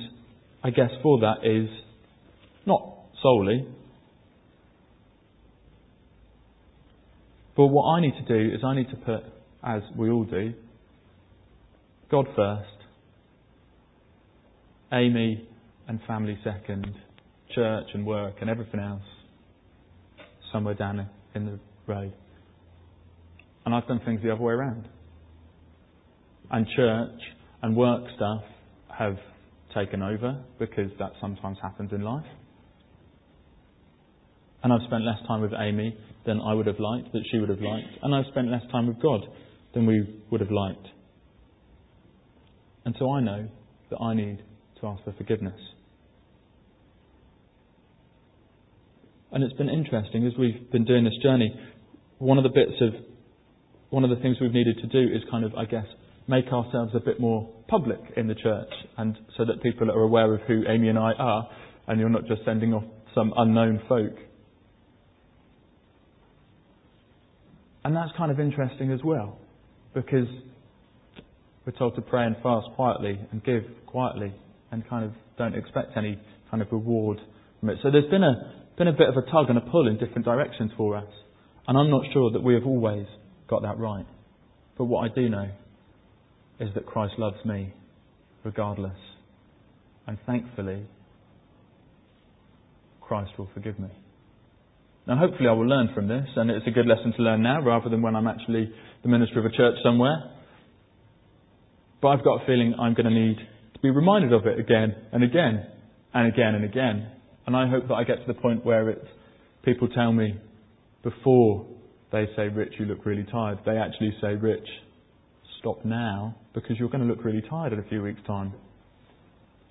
I 0.62 0.70
guess, 0.70 0.90
for 1.02 1.18
that 1.20 1.44
is 1.44 1.68
not 2.64 2.96
solely. 3.22 3.66
But 7.56 7.66
what 7.66 7.84
I 7.84 8.00
need 8.00 8.14
to 8.14 8.22
do 8.22 8.54
is 8.54 8.62
I 8.64 8.74
need 8.74 8.88
to 8.90 8.96
put, 8.96 9.24
as 9.62 9.82
we 9.96 10.10
all 10.10 10.24
do, 10.24 10.54
God 12.10 12.26
first, 12.34 12.68
Amy 14.92 15.46
and 15.88 16.00
family 16.06 16.38
second, 16.44 16.94
church 17.54 17.86
and 17.94 18.06
work 18.06 18.36
and 18.40 18.48
everything 18.48 18.80
else 18.80 19.02
somewhere 20.52 20.74
down 20.74 21.08
in 21.34 21.46
the 21.46 21.58
road. 21.86 22.12
And 23.64 23.74
I've 23.74 23.86
done 23.86 24.00
things 24.04 24.20
the 24.22 24.30
other 24.32 24.42
way 24.42 24.52
around. 24.52 24.88
And 26.50 26.66
church 26.76 27.20
and 27.62 27.76
work 27.76 28.02
stuff 28.16 28.42
have 28.98 29.16
taken 29.74 30.02
over 30.02 30.42
because 30.58 30.90
that 30.98 31.12
sometimes 31.20 31.58
happens 31.62 31.92
in 31.92 32.02
life. 32.02 32.26
And 34.62 34.72
I've 34.72 34.86
spent 34.86 35.04
less 35.04 35.18
time 35.26 35.40
with 35.40 35.52
Amy 35.58 35.96
than 36.24 36.40
I 36.40 36.54
would 36.54 36.66
have 36.66 36.78
liked, 36.78 37.12
that 37.12 37.22
she 37.30 37.38
would 37.38 37.48
have 37.48 37.60
liked. 37.60 37.88
And 38.02 38.14
I've 38.14 38.26
spent 38.30 38.48
less 38.48 38.62
time 38.70 38.86
with 38.86 39.00
God 39.02 39.22
than 39.74 39.86
we 39.86 40.22
would 40.30 40.40
have 40.40 40.50
liked. 40.50 40.86
And 42.84 42.94
so 42.98 43.10
I 43.12 43.20
know 43.20 43.48
that 43.90 44.00
I 44.00 44.14
need 44.14 44.42
to 44.80 44.86
ask 44.86 45.02
for 45.04 45.12
forgiveness. 45.12 45.58
And 49.32 49.42
it's 49.42 49.54
been 49.54 49.70
interesting 49.70 50.26
as 50.26 50.32
we've 50.38 50.70
been 50.70 50.84
doing 50.84 51.04
this 51.04 51.16
journey. 51.22 51.58
One 52.18 52.38
of 52.38 52.44
the 52.44 52.50
bits 52.50 52.80
of, 52.80 52.92
one 53.90 54.04
of 54.04 54.10
the 54.10 54.16
things 54.16 54.36
we've 54.40 54.52
needed 54.52 54.78
to 54.78 54.86
do 54.86 55.12
is 55.12 55.22
kind 55.30 55.44
of, 55.44 55.54
I 55.54 55.64
guess, 55.64 55.86
make 56.28 56.46
ourselves 56.52 56.92
a 56.94 57.00
bit 57.00 57.18
more 57.18 57.48
public 57.68 57.98
in 58.16 58.28
the 58.28 58.34
church 58.34 58.72
and 58.98 59.18
so 59.36 59.44
that 59.44 59.62
people 59.62 59.90
are 59.90 60.02
aware 60.02 60.34
of 60.34 60.42
who 60.42 60.64
Amy 60.68 60.88
and 60.88 60.98
I 60.98 61.12
are 61.12 61.48
and 61.88 61.98
you're 61.98 62.10
not 62.10 62.26
just 62.26 62.42
sending 62.44 62.74
off 62.74 62.84
some 63.14 63.32
unknown 63.36 63.80
folk. 63.88 64.12
And 67.84 67.96
that's 67.96 68.10
kind 68.16 68.30
of 68.30 68.38
interesting 68.38 68.92
as 68.92 69.00
well 69.04 69.38
because 69.94 70.28
we're 71.66 71.76
told 71.78 71.94
to 71.96 72.02
pray 72.02 72.24
and 72.24 72.36
fast 72.42 72.68
quietly 72.74 73.18
and 73.30 73.42
give 73.44 73.64
quietly 73.86 74.32
and 74.70 74.88
kind 74.88 75.04
of 75.04 75.12
don't 75.38 75.54
expect 75.54 75.96
any 75.96 76.18
kind 76.50 76.62
of 76.62 76.68
reward 76.70 77.18
from 77.60 77.70
it. 77.70 77.78
So 77.82 77.90
there's 77.90 78.10
been 78.10 78.22
a, 78.22 78.52
been 78.78 78.88
a 78.88 78.92
bit 78.92 79.08
of 79.08 79.16
a 79.16 79.22
tug 79.30 79.48
and 79.48 79.58
a 79.58 79.60
pull 79.60 79.88
in 79.88 79.98
different 79.98 80.24
directions 80.24 80.70
for 80.76 80.96
us. 80.96 81.08
And 81.66 81.78
I'm 81.78 81.90
not 81.90 82.02
sure 82.12 82.30
that 82.32 82.42
we 82.42 82.54
have 82.54 82.64
always 82.64 83.06
got 83.48 83.62
that 83.62 83.78
right. 83.78 84.06
But 84.76 84.84
what 84.84 85.10
I 85.10 85.14
do 85.14 85.28
know 85.28 85.48
is 86.58 86.70
that 86.74 86.86
Christ 86.86 87.14
loves 87.18 87.44
me 87.44 87.72
regardless. 88.44 88.98
And 90.06 90.18
thankfully, 90.26 90.86
Christ 93.00 93.32
will 93.38 93.48
forgive 93.54 93.78
me. 93.78 93.88
Now, 95.06 95.16
hopefully, 95.16 95.48
I 95.48 95.52
will 95.52 95.66
learn 95.66 95.90
from 95.94 96.06
this, 96.06 96.26
and 96.36 96.50
it's 96.50 96.66
a 96.66 96.70
good 96.70 96.86
lesson 96.86 97.12
to 97.16 97.22
learn 97.22 97.42
now 97.42 97.60
rather 97.60 97.88
than 97.88 98.02
when 98.02 98.14
I'm 98.14 98.28
actually 98.28 98.72
the 99.02 99.08
minister 99.08 99.40
of 99.40 99.46
a 99.46 99.50
church 99.50 99.74
somewhere. 99.82 100.30
But 102.00 102.08
I've 102.08 102.24
got 102.24 102.42
a 102.42 102.46
feeling 102.46 102.74
I'm 102.78 102.94
going 102.94 103.06
to 103.06 103.14
need 103.14 103.36
to 103.36 103.80
be 103.80 103.90
reminded 103.90 104.32
of 104.32 104.46
it 104.46 104.58
again 104.58 104.94
and 105.12 105.24
again 105.24 105.66
and 106.14 106.32
again 106.32 106.54
and 106.54 106.64
again. 106.64 107.10
And 107.46 107.56
I 107.56 107.68
hope 107.68 107.88
that 107.88 107.94
I 107.94 108.04
get 108.04 108.24
to 108.24 108.32
the 108.32 108.40
point 108.40 108.64
where 108.64 108.90
it's 108.90 109.06
people 109.64 109.88
tell 109.88 110.12
me 110.12 110.38
before 111.02 111.66
they 112.12 112.26
say, 112.36 112.48
Rich, 112.48 112.74
you 112.78 112.86
look 112.86 113.04
really 113.04 113.24
tired, 113.24 113.58
they 113.64 113.76
actually 113.76 114.12
say, 114.20 114.34
Rich, 114.34 114.66
stop 115.58 115.84
now 115.84 116.36
because 116.54 116.76
you're 116.78 116.88
going 116.88 117.06
to 117.06 117.12
look 117.12 117.24
really 117.24 117.42
tired 117.48 117.72
in 117.72 117.78
a 117.78 117.88
few 117.88 118.02
weeks' 118.02 118.20
time. 118.26 118.52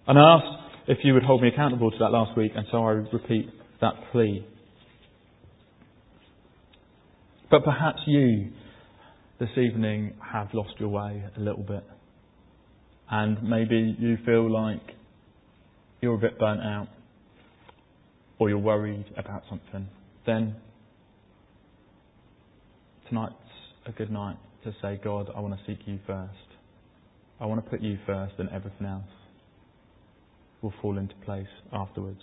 And 0.08 0.18
I 0.18 0.36
asked 0.36 0.72
if 0.88 0.98
you 1.04 1.14
would 1.14 1.24
hold 1.24 1.42
me 1.42 1.50
accountable 1.50 1.92
to 1.92 1.98
that 2.00 2.12
last 2.12 2.36
week, 2.38 2.52
and 2.56 2.66
so 2.72 2.84
I 2.84 2.92
repeat 2.92 3.50
that 3.82 3.94
plea. 4.12 4.46
But 7.52 7.66
perhaps 7.66 8.00
you 8.08 8.50
this 9.38 9.50
evening 9.58 10.14
have 10.32 10.54
lost 10.54 10.76
your 10.80 10.88
way 10.88 11.22
a 11.36 11.40
little 11.42 11.64
bit. 11.64 11.84
And 13.10 13.44
maybe 13.44 13.94
you 14.00 14.18
feel 14.26 14.50
like 14.50 14.80
you're 16.00 16.16
a 16.16 16.18
bit 16.18 16.40
burnt 16.40 16.62
out 16.62 16.88
or 18.40 18.48
you're 18.48 18.58
worried 18.58 19.04
about 19.18 19.44
something. 19.50 19.90
Then 20.26 20.56
tonight's 23.10 23.36
a 23.86 23.92
good 23.92 24.12
night 24.12 24.38
to 24.64 24.74
say, 24.82 24.98
God, 25.04 25.30
I 25.36 25.42
want 25.42 25.54
to 25.54 25.60
seek 25.68 25.80
you 25.86 26.00
first. 26.08 26.32
I 27.42 27.48
want 27.48 27.62
to 27.62 27.70
put 27.70 27.82
you 27.82 27.98
first 28.06 28.36
and 28.38 28.48
everything 28.50 28.88
else 28.88 29.04
will 30.62 30.74
fall 30.82 30.98
into 30.98 31.16
place 31.26 31.48
afterwards. 31.74 32.22